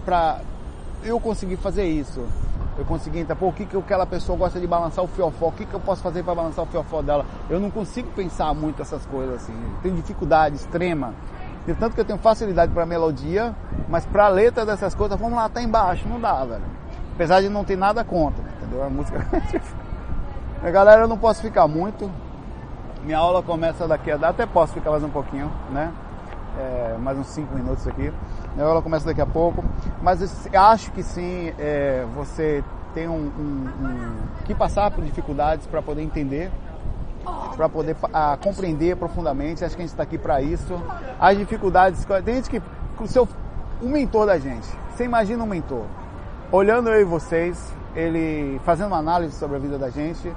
para 0.04 0.40
eu 1.04 1.20
conseguir 1.20 1.56
fazer 1.56 1.84
isso 1.84 2.26
eu 2.76 2.84
consegui 2.84 3.20
entrar, 3.20 3.36
pô, 3.36 3.48
o 3.48 3.52
que, 3.52 3.64
que 3.64 3.76
aquela 3.76 4.04
pessoa 4.04 4.36
gosta 4.36 4.58
de 4.58 4.66
balançar 4.66 5.04
o 5.04 5.08
fiofó, 5.08 5.48
o 5.48 5.52
que, 5.52 5.64
que 5.64 5.74
eu 5.74 5.80
posso 5.80 6.02
fazer 6.02 6.24
para 6.24 6.34
balançar 6.34 6.64
o 6.64 6.66
fiofó 6.66 7.02
dela? 7.02 7.24
Eu 7.48 7.60
não 7.60 7.70
consigo 7.70 8.10
pensar 8.10 8.52
muito 8.52 8.82
essas 8.82 9.06
coisas 9.06 9.36
assim, 9.36 9.54
tenho 9.82 9.94
dificuldade 9.94 10.56
extrema. 10.56 11.14
Tanto 11.78 11.94
que 11.94 12.00
eu 12.00 12.04
tenho 12.04 12.18
facilidade 12.18 12.72
para 12.72 12.84
melodia, 12.84 13.54
mas 13.88 14.04
para 14.04 14.28
letra 14.28 14.66
dessas 14.66 14.94
coisas, 14.94 15.18
vamos 15.18 15.36
lá, 15.36 15.48
tá 15.48 15.62
embaixo, 15.62 16.06
não 16.06 16.20
dá, 16.20 16.44
velho. 16.44 16.64
Apesar 17.14 17.40
de 17.40 17.48
não 17.48 17.64
ter 17.64 17.76
nada 17.76 18.04
contra, 18.04 18.44
entendeu? 18.56 18.82
A 18.84 18.90
música. 18.90 19.24
a 20.62 20.70
galera, 20.70 21.02
eu 21.02 21.08
não 21.08 21.16
posso 21.16 21.40
ficar 21.40 21.66
muito. 21.66 22.10
Minha 23.02 23.18
aula 23.18 23.42
começa 23.42 23.86
daqui 23.86 24.10
a. 24.10 24.16
Até 24.16 24.44
posso 24.44 24.74
ficar 24.74 24.90
mais 24.90 25.02
um 25.02 25.08
pouquinho, 25.08 25.50
né? 25.70 25.90
É, 26.58 26.96
mais 26.98 27.16
uns 27.16 27.28
5 27.28 27.54
minutos 27.54 27.86
aqui. 27.86 28.12
Aula 28.62 28.82
começa 28.82 29.06
daqui 29.06 29.20
a 29.20 29.26
pouco. 29.26 29.64
Mas 30.02 30.48
acho 30.54 30.92
que 30.92 31.02
sim, 31.02 31.52
é, 31.58 32.04
você 32.14 32.62
tem 32.94 33.08
um, 33.08 33.12
um, 33.12 33.86
um, 33.86 34.16
que 34.44 34.54
passar 34.54 34.90
por 34.90 35.02
dificuldades 35.04 35.66
para 35.66 35.82
poder 35.82 36.02
entender, 36.02 36.50
para 37.56 37.68
poder 37.68 37.96
a, 38.12 38.36
compreender 38.36 38.96
profundamente. 38.96 39.64
Acho 39.64 39.74
que 39.74 39.82
a 39.82 39.84
gente 39.84 39.92
está 39.92 40.04
aqui 40.04 40.18
para 40.18 40.40
isso. 40.40 40.80
As 41.18 41.36
dificuldades. 41.36 42.06
Tem 42.24 42.36
gente 42.36 42.50
que. 42.50 42.62
O 43.00 43.08
seu, 43.08 43.28
um 43.82 43.88
mentor 43.88 44.26
da 44.26 44.38
gente. 44.38 44.68
Você 44.90 45.04
imagina 45.04 45.42
um 45.42 45.46
mentor. 45.46 45.84
Olhando 46.52 46.88
eu 46.88 47.00
e 47.00 47.04
vocês, 47.04 47.74
ele 47.96 48.60
fazendo 48.64 48.88
uma 48.88 48.98
análise 48.98 49.36
sobre 49.36 49.56
a 49.56 49.58
vida 49.58 49.76
da 49.76 49.90
gente, 49.90 50.32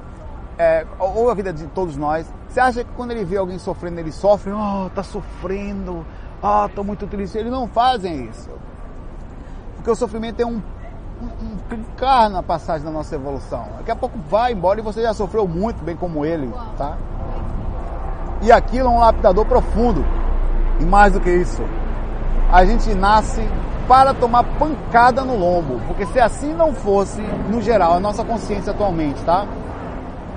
é, 0.57 0.85
ou 0.99 1.29
a 1.29 1.33
vida 1.35 1.53
de 1.53 1.67
todos 1.67 1.95
nós. 1.95 2.31
Você 2.49 2.59
acha 2.59 2.83
que 2.83 2.89
quando 2.95 3.11
ele 3.11 3.23
vê 3.23 3.37
alguém 3.37 3.59
sofrendo, 3.59 3.99
ele 3.99 4.11
sofre? 4.11 4.51
Oh, 4.51 4.89
tá 4.95 5.03
sofrendo, 5.03 6.03
ah, 6.41 6.63
oh, 6.63 6.65
estou 6.67 6.83
muito 6.83 7.07
triste. 7.07 7.37
Eles 7.37 7.51
não 7.51 7.67
fazem 7.67 8.25
isso. 8.25 8.49
Porque 9.75 9.89
o 9.89 9.95
sofrimento 9.95 10.39
é 10.39 10.45
um, 10.45 10.61
um, 11.21 11.45
um 11.45 11.57
clicar 11.67 12.29
na 12.29 12.43
passagem 12.43 12.85
da 12.85 12.91
nossa 12.91 13.15
evolução. 13.15 13.65
Daqui 13.77 13.91
a 13.91 13.95
pouco 13.95 14.17
vai 14.29 14.53
embora 14.53 14.79
e 14.79 14.83
você 14.83 15.01
já 15.01 15.13
sofreu 15.13 15.47
muito, 15.47 15.83
bem 15.83 15.95
como 15.95 16.25
ele, 16.25 16.51
tá? 16.77 16.97
E 18.41 18.51
aquilo 18.51 18.87
é 18.87 18.91
um 18.91 18.99
lapidador 18.99 19.45
profundo. 19.45 20.05
E 20.79 20.85
mais 20.85 21.13
do 21.13 21.19
que 21.19 21.29
isso, 21.29 21.63
a 22.51 22.63
gente 22.63 22.93
nasce 22.93 23.41
para 23.87 24.13
tomar 24.13 24.43
pancada 24.43 25.23
no 25.23 25.35
lombo. 25.35 25.81
Porque 25.87 26.05
se 26.05 26.19
assim 26.19 26.53
não 26.53 26.71
fosse, 26.71 27.19
no 27.49 27.61
geral, 27.63 27.93
a 27.93 27.99
nossa 27.99 28.23
consciência 28.23 28.71
atualmente, 28.73 29.23
tá? 29.23 29.47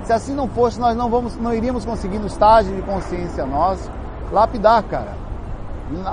Se 0.03 0.11
assim 0.11 0.33
não 0.33 0.47
fosse, 0.47 0.79
nós 0.79 0.97
não, 0.97 1.11
vamos, 1.11 1.35
não 1.35 1.53
iríamos 1.53 1.85
conseguir 1.85 2.17
no 2.17 2.25
estágio 2.25 2.75
de 2.75 2.81
consciência 2.81 3.45
nós 3.45 3.87
lapidar, 4.31 4.81
cara 4.83 5.20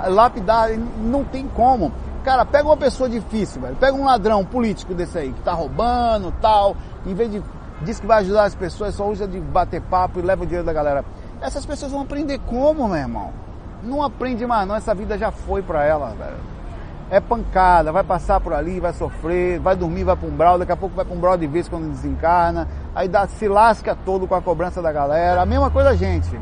lapidar, 0.08 0.70
não 0.98 1.24
tem 1.24 1.46
como. 1.48 1.92
Cara, 2.24 2.44
pega 2.44 2.66
uma 2.68 2.76
pessoa 2.76 3.08
difícil, 3.08 3.60
velho. 3.62 3.76
Pega 3.76 3.96
um 3.96 4.04
ladrão 4.04 4.44
político 4.44 4.94
desse 4.94 5.18
aí, 5.18 5.32
que 5.32 5.40
tá 5.40 5.52
roubando 5.52 6.32
tal. 6.40 6.76
Em 7.06 7.14
vez 7.14 7.30
de. 7.30 7.42
Diz 7.80 8.00
que 8.00 8.06
vai 8.06 8.18
ajudar 8.18 8.44
as 8.44 8.56
pessoas, 8.56 8.94
só 8.94 9.08
usa 9.08 9.26
de 9.26 9.38
bater 9.38 9.80
papo 9.80 10.18
e 10.18 10.22
leva 10.22 10.42
o 10.42 10.46
dinheiro 10.46 10.66
da 10.66 10.72
galera. 10.72 11.04
Essas 11.40 11.64
pessoas 11.64 11.92
vão 11.92 12.00
aprender 12.00 12.40
como, 12.40 12.88
meu 12.88 12.96
irmão? 12.96 13.32
Não 13.84 14.02
aprende 14.02 14.44
mais 14.44 14.66
não, 14.66 14.74
essa 14.74 14.92
vida 14.92 15.16
já 15.16 15.30
foi 15.30 15.62
pra 15.62 15.84
ela, 15.84 16.08
velho. 16.08 16.36
É 17.08 17.20
pancada, 17.20 17.92
vai 17.92 18.02
passar 18.02 18.40
por 18.40 18.52
ali, 18.52 18.80
vai 18.80 18.92
sofrer, 18.92 19.60
vai 19.60 19.76
dormir, 19.76 20.02
vai 20.02 20.16
pra 20.16 20.28
um 20.28 20.32
brau, 20.32 20.58
daqui 20.58 20.72
a 20.72 20.76
pouco 20.76 20.96
vai 20.96 21.04
pra 21.04 21.14
um 21.14 21.20
brau 21.20 21.38
de 21.38 21.46
vez 21.46 21.68
quando 21.68 21.88
desencarna, 21.88 22.66
aí 22.94 23.06
dá, 23.06 23.28
se 23.28 23.46
lasca 23.46 23.96
todo 24.04 24.26
com 24.26 24.34
a 24.34 24.42
cobrança 24.42 24.82
da 24.82 24.90
galera. 24.90 25.40
A 25.40 25.46
mesma 25.46 25.70
coisa 25.70 25.96
gente 25.96 26.36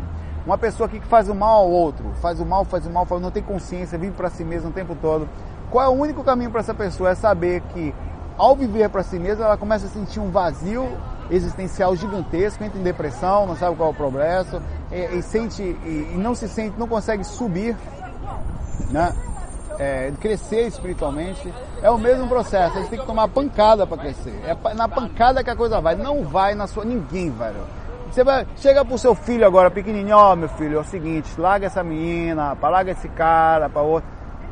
Uma 0.46 0.56
pessoa 0.56 0.87
aqui 0.87 1.00
que 1.00 1.06
faz 1.09 1.28
o 1.28 1.35
mal 1.35 1.62
ao 1.62 1.70
outro, 1.70 2.04
faz 2.22 2.38
o 2.38 2.46
mal, 2.46 2.64
faz 2.64 2.87
o 2.87 2.90
mal, 2.90 3.04
faz, 3.04 3.20
não 3.20 3.32
tem 3.32 3.42
consciência, 3.42 3.98
vive 3.98 4.12
para 4.12 4.30
si 4.30 4.44
mesmo 4.44 4.70
o 4.70 4.72
tempo 4.72 4.96
todo. 5.02 5.28
Qual 5.72 5.85
é 5.85 5.88
o 5.88 6.00
único 6.00 6.22
caminho 6.22 6.52
para 6.52 6.61
essa 6.61 6.72
pessoa? 6.72 7.11
É 7.11 7.14
saber 7.16 7.62
que 7.72 7.92
ao 8.38 8.54
viver 8.54 8.88
para 8.88 9.02
si 9.02 9.18
mesma, 9.18 9.44
ela 9.44 9.56
começa 9.56 9.87
a 9.87 9.88
sentir 9.88 10.20
um 10.20 10.30
vazio 10.30 10.88
existencial 11.28 11.96
gigantesco, 11.96 12.62
entra 12.62 12.78
em 12.78 12.82
depressão, 12.82 13.46
não 13.46 13.56
sabe 13.56 13.74
qual 13.76 13.88
é 13.88 13.92
o 13.92 13.94
progresso, 13.94 14.62
e, 14.92 15.18
e 15.18 15.22
sente, 15.22 15.62
e, 15.62 16.12
e, 16.14 16.16
não 16.16 16.32
se 16.32 16.48
sente, 16.48 16.78
não 16.78 16.87
consegue 16.87 17.24
subir, 17.24 17.76
né? 18.90 19.12
É, 19.78 20.12
crescer 20.20 20.68
espiritualmente. 20.68 21.52
É 21.82 21.90
o 21.90 21.98
mesmo 21.98 22.28
processo, 22.28 22.78
a 22.78 22.80
gente 22.80 22.90
tem 22.90 23.00
que 23.00 23.06
tomar 23.06 23.26
pancada 23.28 23.85
para 23.85 23.98
crescer. 23.98 24.40
É 24.46 24.74
na 24.74 24.88
pancada 24.88 25.42
que 25.42 25.50
a 25.50 25.56
coisa 25.56 25.80
vai, 25.80 25.96
não 25.96 26.22
vai 26.22 26.54
na 26.54 26.66
sua. 26.66 26.85
Ninguém 26.85 27.30
vai. 27.30 27.52
Você 28.16 28.24
vai, 28.24 28.46
chega 28.57 28.83
pro 28.83 28.96
seu 28.96 29.14
filho 29.14 29.46
agora, 29.46 29.70
pequenininho, 29.70 30.16
ó 30.16 30.33
oh, 30.33 30.37
meu 30.37 30.48
filho, 30.48 30.79
é 30.79 30.81
o 30.81 30.85
seguinte, 30.85 31.38
larga 31.38 31.66
essa 31.66 31.85
menina, 31.85 32.57
larga 32.62 32.92
esse 32.92 33.11
cara, 33.11 33.68
para 33.68 33.83
outro 33.83 34.09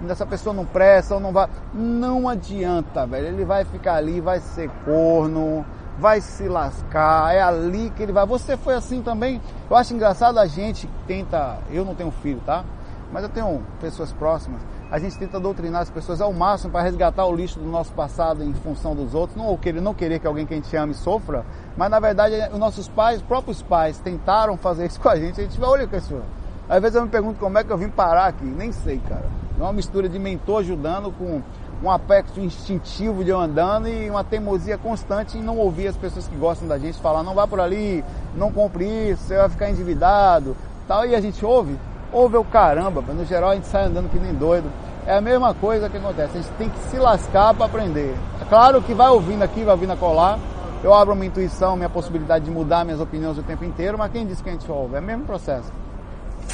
essa 0.06 0.26
pessoa 0.26 0.54
não 0.54 0.66
presta 0.66 1.14
ou 1.14 1.20
não 1.20 1.32
vai. 1.32 1.48
Não 1.72 2.28
adianta, 2.28 3.06
velho. 3.06 3.28
Ele 3.28 3.42
vai 3.42 3.64
ficar 3.64 3.94
ali, 3.94 4.20
vai 4.20 4.38
ser 4.38 4.68
corno, 4.84 5.64
vai 5.98 6.20
se 6.20 6.46
lascar. 6.46 7.34
É 7.34 7.40
ali 7.40 7.88
que 7.96 8.02
ele 8.02 8.12
vai. 8.12 8.26
Você 8.26 8.54
foi 8.54 8.74
assim 8.74 9.00
também. 9.00 9.40
Eu 9.70 9.74
acho 9.74 9.94
engraçado 9.94 10.38
a 10.38 10.44
gente 10.44 10.86
tenta. 11.06 11.56
Eu 11.70 11.86
não 11.86 11.94
tenho 11.94 12.10
filho, 12.10 12.42
tá? 12.44 12.64
Mas 13.10 13.22
eu 13.22 13.30
tenho 13.30 13.62
pessoas 13.80 14.12
próximas. 14.12 14.60
A 14.90 14.98
gente 14.98 15.18
tenta 15.18 15.40
doutrinar 15.40 15.82
as 15.82 15.90
pessoas 15.90 16.20
ao 16.20 16.32
máximo 16.32 16.70
para 16.70 16.82
resgatar 16.82 17.24
o 17.26 17.34
lixo 17.34 17.58
do 17.58 17.66
nosso 17.66 17.92
passado 17.92 18.44
em 18.44 18.52
função 18.54 18.94
dos 18.94 19.14
outros. 19.14 19.36
Não 19.36 19.56
querer, 19.56 19.80
não 19.80 19.94
querer 19.94 20.18
que 20.18 20.26
alguém 20.26 20.46
que 20.46 20.54
a 20.54 20.56
gente 20.56 20.76
ama 20.76 20.92
sofra. 20.94 21.44
Mas 21.76 21.90
na 21.90 21.98
verdade, 21.98 22.36
os 22.52 22.58
nossos 22.58 22.86
pais, 22.88 23.16
os 23.16 23.22
próprios 23.22 23.62
pais, 23.62 23.98
tentaram 23.98 24.56
fazer 24.56 24.86
isso 24.86 25.00
com 25.00 25.08
a 25.08 25.16
gente. 25.16 25.40
A 25.40 25.44
gente 25.44 25.58
vai, 25.58 25.70
olha 25.70 25.86
que 25.86 25.96
isso. 25.96 26.20
Às 26.68 26.80
vezes 26.80 26.96
eu 26.96 27.02
me 27.02 27.08
pergunto 27.08 27.38
como 27.40 27.58
é 27.58 27.64
que 27.64 27.70
eu 27.70 27.78
vim 27.78 27.88
parar 27.88 28.26
aqui. 28.26 28.44
Nem 28.44 28.72
sei, 28.72 29.00
cara. 29.08 29.24
É 29.58 29.62
uma 29.62 29.72
mistura 29.72 30.08
de 30.08 30.18
mentor 30.18 30.60
ajudando 30.60 31.12
com 31.12 31.42
um 31.82 31.90
aspecto 31.90 32.40
instintivo 32.40 33.22
de 33.24 33.30
eu 33.30 33.38
andando 33.38 33.88
e 33.88 34.08
uma 34.08 34.24
teimosia 34.24 34.78
constante 34.78 35.36
em 35.36 35.42
não 35.42 35.58
ouvir 35.58 35.88
as 35.88 35.96
pessoas 35.96 36.26
que 36.26 36.34
gostam 36.34 36.66
da 36.66 36.78
gente 36.78 36.98
falar, 36.98 37.22
não 37.22 37.34
vá 37.34 37.46
por 37.46 37.60
ali, 37.60 38.02
não 38.34 38.50
compre 38.50 38.86
isso, 39.10 39.24
você 39.24 39.36
vai 39.36 39.48
ficar 39.48 39.70
endividado, 39.70 40.56
tal. 40.88 41.04
E 41.04 41.14
a 41.14 41.20
gente 41.20 41.44
ouve, 41.44 41.76
ouve 42.14 42.36
o 42.36 42.44
caramba, 42.44 43.02
mas 43.06 43.16
no 43.16 43.24
geral 43.24 43.50
a 43.50 43.54
gente 43.56 43.66
sai 43.66 43.84
andando 43.84 44.08
que 44.08 44.18
nem 44.18 44.32
doido. 44.32 44.70
É 45.06 45.16
a 45.16 45.20
mesma 45.20 45.52
coisa 45.52 45.90
que 45.90 45.96
acontece, 45.98 46.38
a 46.38 46.40
gente 46.40 46.52
tem 46.52 46.70
que 46.70 46.78
se 46.84 46.96
lascar 46.96 47.52
para 47.52 47.66
aprender. 47.66 48.14
É 48.40 48.44
claro 48.46 48.80
que 48.80 48.94
vai 48.94 49.10
ouvindo 49.10 49.42
aqui, 49.42 49.64
vai 49.64 49.74
ouvindo 49.74 49.92
a 49.92 49.96
colar, 49.96 50.38
eu 50.82 50.94
abro 50.94 51.14
minha 51.14 51.26
intuição, 51.26 51.76
minha 51.76 51.90
possibilidade 51.90 52.44
de 52.44 52.50
mudar 52.50 52.84
minhas 52.84 53.00
opiniões 53.00 53.36
o 53.36 53.42
tempo 53.42 53.64
inteiro, 53.64 53.98
mas 53.98 54.12
quem 54.12 54.26
disse 54.26 54.42
que 54.42 54.48
a 54.48 54.52
gente 54.52 54.70
ouve? 54.70 54.94
É 54.94 55.00
o 55.00 55.02
mesmo 55.02 55.24
processo. 55.24 55.70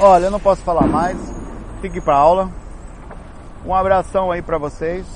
Olha, 0.01 0.25
eu 0.25 0.31
não 0.31 0.40
posso 0.40 0.62
falar 0.62 0.87
mais, 0.87 1.16
tem 1.81 1.90
que 1.90 1.99
ir 1.99 2.01
para 2.01 2.16
aula. 2.16 2.49
Um 3.64 3.75
abração 3.75 4.33
aí 4.33 4.40
para 4.40 4.57
vocês. 4.57 5.07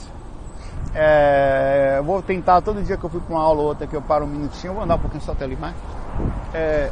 É, 0.94 2.00
vou 2.04 2.22
tentar 2.22 2.61
todo 2.61 2.83
dia 2.83 2.96
que 2.96 3.02
eu 3.02 3.11
fui 3.11 3.20
para 3.20 3.35
uma 3.35 3.42
aula 3.42 3.62
ou 3.62 3.68
outra 3.68 3.87
que 3.87 3.96
eu 3.96 4.02
paro 4.02 4.26
um 4.26 4.28
minutinho, 4.28 4.74
vou 4.74 4.83
andar 4.85 4.94
um 4.94 5.00
pouquinho 5.00 5.22
só 5.22 5.33
até 5.33 5.44
ali 5.44 5.57
mais. 5.57 5.74
É, 6.52 6.90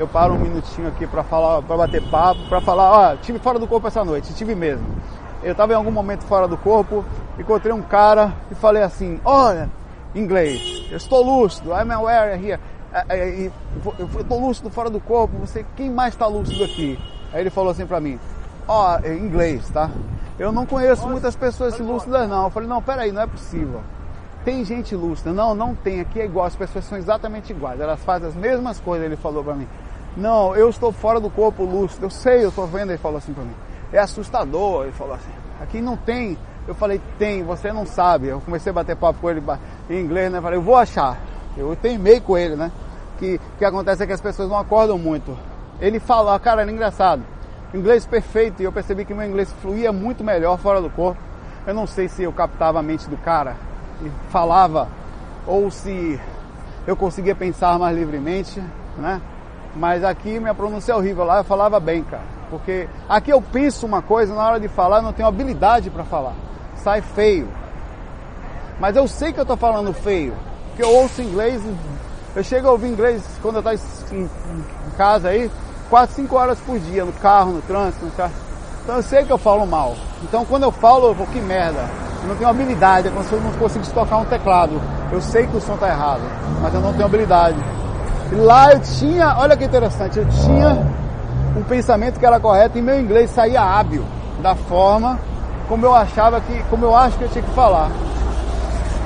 eu 0.00 0.08
paro 0.08 0.32
um 0.32 0.38
minutinho 0.38 0.88
aqui 0.88 1.06
para 1.06 1.22
falar, 1.22 1.60
para 1.60 1.76
bater 1.76 2.02
papo, 2.08 2.40
para 2.48 2.58
falar, 2.62 2.90
ó, 2.90 3.16
tive 3.16 3.38
fora 3.38 3.58
do 3.58 3.66
corpo 3.66 3.86
essa 3.86 4.02
noite, 4.02 4.32
tive 4.32 4.54
mesmo. 4.54 4.86
Eu 5.42 5.52
estava 5.52 5.74
em 5.74 5.76
algum 5.76 5.90
momento 5.90 6.24
fora 6.24 6.48
do 6.48 6.56
corpo, 6.56 7.04
encontrei 7.38 7.70
um 7.70 7.82
cara 7.82 8.32
e 8.50 8.54
falei 8.54 8.82
assim, 8.82 9.20
olha, 9.24 9.68
inglês, 10.14 10.88
eu 10.90 10.96
estou 10.96 11.22
lúcido, 11.22 11.70
I'm 11.70 11.92
aware 11.92 12.32
here, 12.34 12.58
é, 12.92 13.04
é, 13.10 13.50
eu 13.98 14.20
estou 14.20 14.40
lúcido 14.40 14.70
fora 14.70 14.88
do 14.88 15.00
corpo, 15.00 15.36
você, 15.36 15.66
quem 15.76 15.90
mais 15.90 16.14
está 16.14 16.26
lúcido 16.26 16.64
aqui? 16.64 16.98
Aí 17.30 17.42
ele 17.42 17.50
falou 17.50 17.70
assim 17.70 17.86
para 17.86 18.00
mim, 18.00 18.18
ó, 18.66 18.98
oh, 18.98 19.06
inglês, 19.06 19.68
tá? 19.68 19.90
Eu 20.38 20.50
não 20.50 20.64
conheço 20.64 21.06
muitas 21.06 21.36
pessoas 21.36 21.78
lúcidas 21.78 22.26
não. 22.26 22.44
Eu 22.44 22.50
falei, 22.50 22.66
não, 22.66 22.80
peraí, 22.80 23.12
não 23.12 23.20
é 23.20 23.26
possível. 23.26 23.82
Tem 24.42 24.64
gente 24.64 24.96
lúcida? 24.96 25.34
Não, 25.34 25.54
não 25.54 25.74
tem. 25.74 26.00
Aqui 26.00 26.18
é 26.18 26.24
igual, 26.24 26.46
as 26.46 26.56
pessoas 26.56 26.86
são 26.86 26.96
exatamente 26.96 27.52
iguais. 27.52 27.78
Elas 27.78 28.00
fazem 28.00 28.26
as 28.26 28.34
mesmas 28.34 28.80
coisas, 28.80 29.04
ele 29.04 29.16
falou 29.16 29.44
para 29.44 29.54
mim. 29.54 29.68
Não, 30.16 30.54
eu 30.54 30.68
estou 30.68 30.92
fora 30.92 31.20
do 31.20 31.30
corpo 31.30 31.64
lúcido. 31.64 32.06
Eu 32.06 32.10
sei, 32.10 32.44
eu 32.44 32.48
estou 32.48 32.66
vendo, 32.66 32.90
ele 32.90 32.98
falou 32.98 33.18
assim 33.18 33.32
para 33.32 33.44
mim. 33.44 33.54
É 33.92 33.98
assustador, 33.98 34.84
ele 34.84 34.92
falou 34.92 35.14
assim. 35.14 35.30
Aqui 35.60 35.80
não 35.80 35.96
tem. 35.96 36.38
Eu 36.66 36.74
falei, 36.74 37.00
tem, 37.18 37.42
você 37.42 37.72
não 37.72 37.86
sabe. 37.86 38.28
Eu 38.28 38.40
comecei 38.40 38.70
a 38.70 38.72
bater 38.72 38.96
papo 38.96 39.20
com 39.20 39.30
ele 39.30 39.42
em 39.88 40.00
inglês, 40.00 40.30
né? 40.30 40.38
Eu 40.38 40.42
falei, 40.42 40.58
eu 40.58 40.62
vou 40.62 40.76
achar. 40.76 41.18
Eu 41.56 41.74
teimei 41.76 42.20
com 42.20 42.36
ele, 42.36 42.56
né? 42.56 42.70
Que 43.18 43.40
que 43.58 43.64
acontece 43.64 44.02
é 44.02 44.06
que 44.06 44.12
as 44.12 44.20
pessoas 44.20 44.48
não 44.48 44.58
acordam 44.58 44.98
muito. 44.98 45.36
Ele 45.80 45.98
falou, 45.98 46.38
cara, 46.38 46.62
era 46.62 46.70
engraçado 46.70 47.22
inglês 47.74 48.04
perfeito 48.06 48.60
e 48.60 48.64
eu 48.64 48.72
percebi 48.72 49.04
que 49.04 49.14
meu 49.14 49.26
inglês 49.26 49.52
fluía 49.60 49.92
muito 49.92 50.24
melhor 50.24 50.58
fora 50.58 50.80
do 50.80 50.90
corpo. 50.90 51.20
Eu 51.66 51.74
não 51.74 51.86
sei 51.86 52.08
se 52.08 52.22
eu 52.22 52.32
captava 52.32 52.80
a 52.80 52.82
mente 52.82 53.08
do 53.08 53.16
cara 53.16 53.56
e 54.02 54.10
falava 54.30 54.88
ou 55.46 55.70
se 55.70 56.18
eu 56.86 56.96
conseguia 56.96 57.34
pensar 57.34 57.78
mais 57.78 57.96
livremente, 57.96 58.62
né? 58.96 59.20
Mas 59.74 60.02
aqui 60.02 60.40
minha 60.40 60.54
pronúncia 60.54 60.92
é 60.92 60.96
horrível, 60.96 61.24
lá 61.24 61.38
eu 61.38 61.44
falava 61.44 61.78
bem, 61.78 62.02
cara. 62.02 62.24
Porque 62.50 62.88
aqui 63.08 63.30
eu 63.30 63.40
penso 63.40 63.86
uma 63.86 64.02
coisa, 64.02 64.34
na 64.34 64.44
hora 64.44 64.60
de 64.60 64.68
falar 64.68 65.00
não 65.00 65.12
tenho 65.12 65.28
habilidade 65.28 65.88
para 65.90 66.04
falar. 66.04 66.34
Sai 66.76 67.00
feio. 67.00 67.48
Mas 68.80 68.96
eu 68.96 69.06
sei 69.06 69.32
que 69.32 69.38
eu 69.38 69.46
tô 69.46 69.56
falando 69.56 69.92
feio, 69.92 70.34
porque 70.68 70.82
eu 70.82 70.90
ouço 70.90 71.22
inglês, 71.22 71.62
eu 72.34 72.42
chego 72.42 72.68
a 72.68 72.72
ouvir 72.72 72.88
inglês 72.88 73.22
quando 73.42 73.56
eu 73.56 73.72
em, 74.12 74.22
em 74.22 74.90
casa 74.96 75.28
aí, 75.28 75.50
4, 75.88 76.16
5 76.16 76.36
horas 76.36 76.58
por 76.60 76.78
dia 76.78 77.04
no 77.04 77.12
carro, 77.12 77.52
no 77.52 77.62
trânsito, 77.62 78.04
no 78.04 78.10
carro. 78.12 78.32
Então 78.82 78.96
eu 78.96 79.02
sei 79.02 79.24
que 79.24 79.32
eu 79.32 79.38
falo 79.38 79.66
mal. 79.66 79.94
Então 80.22 80.44
quando 80.44 80.64
eu 80.64 80.72
falo, 80.72 81.08
eu 81.08 81.14
vou, 81.14 81.26
que 81.26 81.40
merda. 81.40 81.88
Eu 82.22 82.28
não 82.28 82.36
tenho 82.36 82.50
habilidade, 82.50 83.08
é 83.08 83.10
como 83.10 83.24
se 83.24 83.32
eu 83.32 83.40
não 83.40 83.52
conseguisse 83.52 83.92
tocar 83.92 84.18
um 84.18 84.24
teclado. 84.24 84.80
Eu 85.12 85.20
sei 85.20 85.46
que 85.46 85.56
o 85.56 85.60
som 85.60 85.74
está 85.74 85.88
errado, 85.88 86.22
mas 86.60 86.74
eu 86.74 86.80
não 86.80 86.92
tenho 86.92 87.04
habilidade. 87.04 87.56
Lá 88.32 88.72
eu 88.72 88.80
tinha, 88.80 89.36
olha 89.38 89.56
que 89.56 89.64
interessante, 89.64 90.18
eu 90.18 90.28
tinha 90.28 90.86
um 91.56 91.62
pensamento 91.64 92.18
que 92.18 92.24
era 92.24 92.38
correto 92.38 92.78
e 92.78 92.82
meu 92.82 93.00
inglês 93.00 93.30
saía 93.30 93.60
hábil, 93.60 94.04
da 94.40 94.54
forma 94.54 95.18
como 95.70 95.86
eu 95.86 95.94
achava 95.94 96.40
que, 96.40 96.62
como 96.64 96.84
eu 96.84 96.96
acho 96.96 97.16
que 97.16 97.22
eu 97.22 97.28
tinha 97.28 97.44
que 97.44 97.50
falar. 97.50 97.90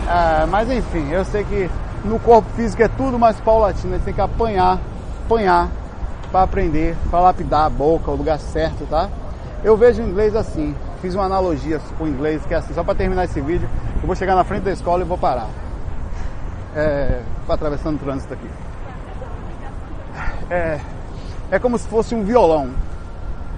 É, 0.09 0.47
mas 0.47 0.71
enfim, 0.71 1.11
eu 1.11 1.23
sei 1.25 1.45
que 1.45 1.71
no 2.05 2.19
corpo 2.19 2.49
físico 2.57 2.83
é 2.83 2.89
tudo 2.89 3.19
mais 3.19 3.39
paulatino, 3.41 3.95
a 3.95 3.97
gente 3.97 4.07
tem 4.07 4.15
que 4.15 4.21
apanhar, 4.21 4.79
apanhar 5.27 5.69
para 6.33 6.43
aprender, 6.43 6.97
para 7.11 7.21
lapidar 7.21 7.67
a 7.67 7.71
boca, 7.71 8.11
o 8.11 8.17
lugar 8.17 8.39
certo, 8.39 8.87
tá? 8.89 9.11
Eu 9.63 9.77
vejo 9.77 10.03
o 10.03 10.07
inglês 10.07 10.35
assim, 10.35 10.75
fiz 11.03 11.15
uma 11.15 11.25
analogia 11.25 11.79
com 11.99 12.05
o 12.05 12.09
inglês, 12.09 12.45
que 12.47 12.55
é 12.55 12.57
assim, 12.57 12.73
só 12.73 12.83
para 12.83 12.95
terminar 12.95 13.25
esse 13.25 13.41
vídeo, 13.43 13.69
eu 14.01 14.07
vou 14.07 14.17
chegar 14.17 14.35
na 14.35 14.45
frente 14.45 14.63
da 14.63 14.73
escola 14.73 15.03
e 15.03 15.07
vou 15.07 15.19
parar. 15.19 15.49
É, 16.75 17.21
atravessando 17.49 17.97
o 17.97 17.99
trânsito 17.99 18.33
aqui. 18.33 18.49
É, 20.51 20.81
é 21.51 21.59
como 21.59 21.79
se 21.79 21.87
fosse 21.89 22.15
um 22.15 22.25
violão, 22.25 22.71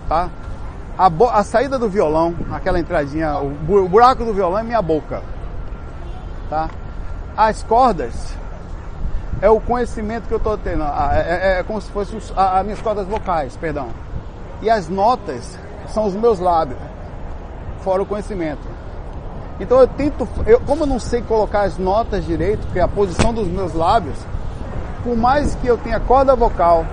tá? 0.09 0.29
A, 0.99 1.11
a 1.39 1.45
saída 1.45 1.79
do 1.79 1.89
violão, 1.89 2.35
aquela 2.51 2.79
entradinha, 2.79 3.39
o 3.39 3.89
buraco 3.89 4.25
do 4.25 4.33
violão 4.33 4.59
é 4.59 4.63
minha 4.63 4.81
boca, 4.81 5.23
tá? 6.49 6.71
As 7.37 7.63
cordas 7.63 8.35
é 9.43 9.51
o 9.51 9.61
conhecimento 9.61 10.27
que 10.27 10.33
eu 10.33 10.39
estou 10.39 10.57
tendo. 10.57 10.83
É, 10.83 11.21
é, 11.21 11.59
é, 11.59 11.63
como 11.63 11.81
se 11.81 11.91
fossem 11.91 12.19
as 12.35 12.65
minhas 12.65 12.81
cordas 12.81 13.07
vocais, 13.07 13.57
perdão. 13.57 13.89
E 14.63 14.71
as 14.71 14.89
notas 14.89 15.59
são 15.89 16.07
os 16.07 16.15
meus 16.15 16.39
lábios, 16.39 16.79
fora 17.81 18.03
o 18.03 18.07
conhecimento. 18.07 18.67
Então 19.61 19.79
eu 19.81 19.87
tento, 19.87 20.29
eu, 20.47 20.61
como 20.61 20.83
eu 20.83 20.87
não 20.87 20.99
sei 20.99 21.23
colocar 21.23 21.63
as 21.63 21.79
notas 21.79 22.25
direito, 22.25 22.67
que 22.73 22.79
é 22.79 22.83
a 22.83 22.89
posição 22.89 23.33
dos 23.33 23.49
meus 23.49 23.75
lábios, 23.75 24.17
por 25.07 25.17
mais 25.17 25.55
que 25.55 25.69
eu 25.69 25.79
tenha 25.79 26.01
corda 26.01 26.35
vocal 26.35 26.85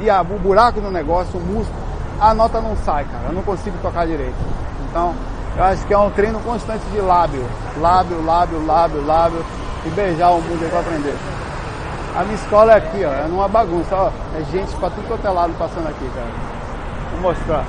e 0.00 0.10
a, 0.10 0.22
o 0.22 0.38
buraco 0.40 0.80
do 0.80 0.90
negócio, 0.90 1.38
o 1.38 1.40
músculo, 1.40 1.78
a 2.20 2.34
nota 2.34 2.60
não 2.60 2.76
sai, 2.78 3.04
cara. 3.04 3.28
Eu 3.28 3.32
não 3.32 3.42
consigo 3.42 3.76
tocar 3.80 4.08
direito. 4.08 4.34
Então, 4.88 5.14
eu 5.56 5.62
acho 5.62 5.86
que 5.86 5.94
é 5.94 5.98
um 5.98 6.10
treino 6.10 6.40
constante 6.40 6.84
de 6.86 7.00
lábio. 7.00 7.44
Lábio, 7.78 8.24
lábio, 8.24 8.66
lábio, 8.66 9.06
lábio. 9.06 9.46
E 9.86 9.88
beijar 9.90 10.30
o 10.30 10.42
mundo 10.42 10.64
aí 10.64 10.68
pra 10.68 10.80
aprender. 10.80 11.14
A 12.16 12.24
minha 12.24 12.34
escola 12.34 12.72
é 12.72 12.76
aqui, 12.76 13.04
ó, 13.04 13.12
é 13.12 13.28
numa 13.28 13.46
bagunça, 13.46 13.94
ó. 13.94 14.10
É 14.36 14.42
gente 14.50 14.74
pra 14.76 14.90
tudo 14.90 15.06
quanto 15.06 15.24
é 15.24 15.30
lado 15.30 15.54
passando 15.56 15.88
aqui, 15.88 16.10
cara. 16.12 16.26
Vou 17.12 17.20
mostrar. 17.20 17.64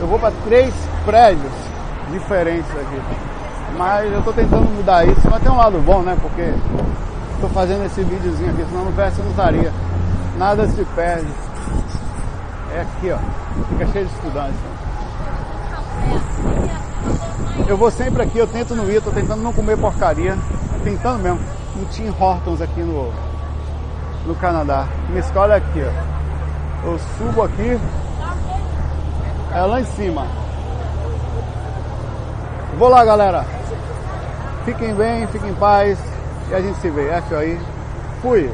Eu 0.00 0.06
vou 0.08 0.18
para 0.18 0.32
três 0.44 0.74
prédios 1.04 1.52
diferentes 2.10 2.70
aqui. 2.72 3.37
Mas 3.76 4.12
eu 4.12 4.22
tô 4.22 4.32
tentando 4.32 4.68
mudar 4.70 5.06
isso, 5.06 5.28
mas 5.30 5.42
tem 5.42 5.50
um 5.50 5.56
lado 5.56 5.78
bom, 5.80 6.02
né? 6.02 6.16
Porque 6.20 6.52
tô 7.40 7.48
fazendo 7.48 7.84
esse 7.84 8.02
videozinho 8.02 8.50
aqui, 8.50 8.64
senão 8.64 8.84
não 8.84 8.90
eu 8.92 9.24
não 9.24 9.30
estaria. 9.30 9.72
Nada 10.36 10.66
se 10.68 10.84
perde. 10.96 11.28
É 12.74 12.80
aqui, 12.80 13.10
ó. 13.10 13.18
Fica 13.68 13.86
cheio 13.92 14.06
de 14.06 14.14
estudantes. 14.14 14.60
Eu 17.66 17.76
vou 17.76 17.90
sempre 17.90 18.22
aqui, 18.22 18.38
eu 18.38 18.46
tento 18.46 18.74
não 18.74 18.90
ir, 18.90 19.02
tô 19.02 19.10
tentando 19.10 19.42
não 19.42 19.52
comer 19.52 19.76
porcaria 19.76 20.36
tentando 20.88 21.22
mesmo. 21.22 21.40
Um 21.76 21.84
Tim 21.86 22.08
Hortons 22.18 22.60
aqui 22.60 22.80
no, 22.80 23.12
no 24.26 24.34
Canadá. 24.36 24.86
Minha 25.08 25.20
escola 25.20 25.54
é 25.54 25.56
aqui, 25.58 25.82
ó. 25.82 26.88
Eu 26.88 26.98
subo 27.18 27.42
aqui. 27.42 27.78
É 29.54 29.60
lá 29.60 29.80
em 29.80 29.84
cima. 29.84 30.26
Vou 32.78 32.88
lá, 32.88 33.04
galera. 33.04 33.57
Fiquem 34.68 34.94
bem, 34.94 35.26
fiquem 35.28 35.48
em 35.48 35.54
paz. 35.54 35.98
E 36.50 36.54
a 36.54 36.60
gente 36.60 36.78
se 36.80 36.90
vê. 36.90 37.08
É 37.08 37.18
isso 37.20 37.34
aí. 37.34 37.58
Fui. 38.20 38.50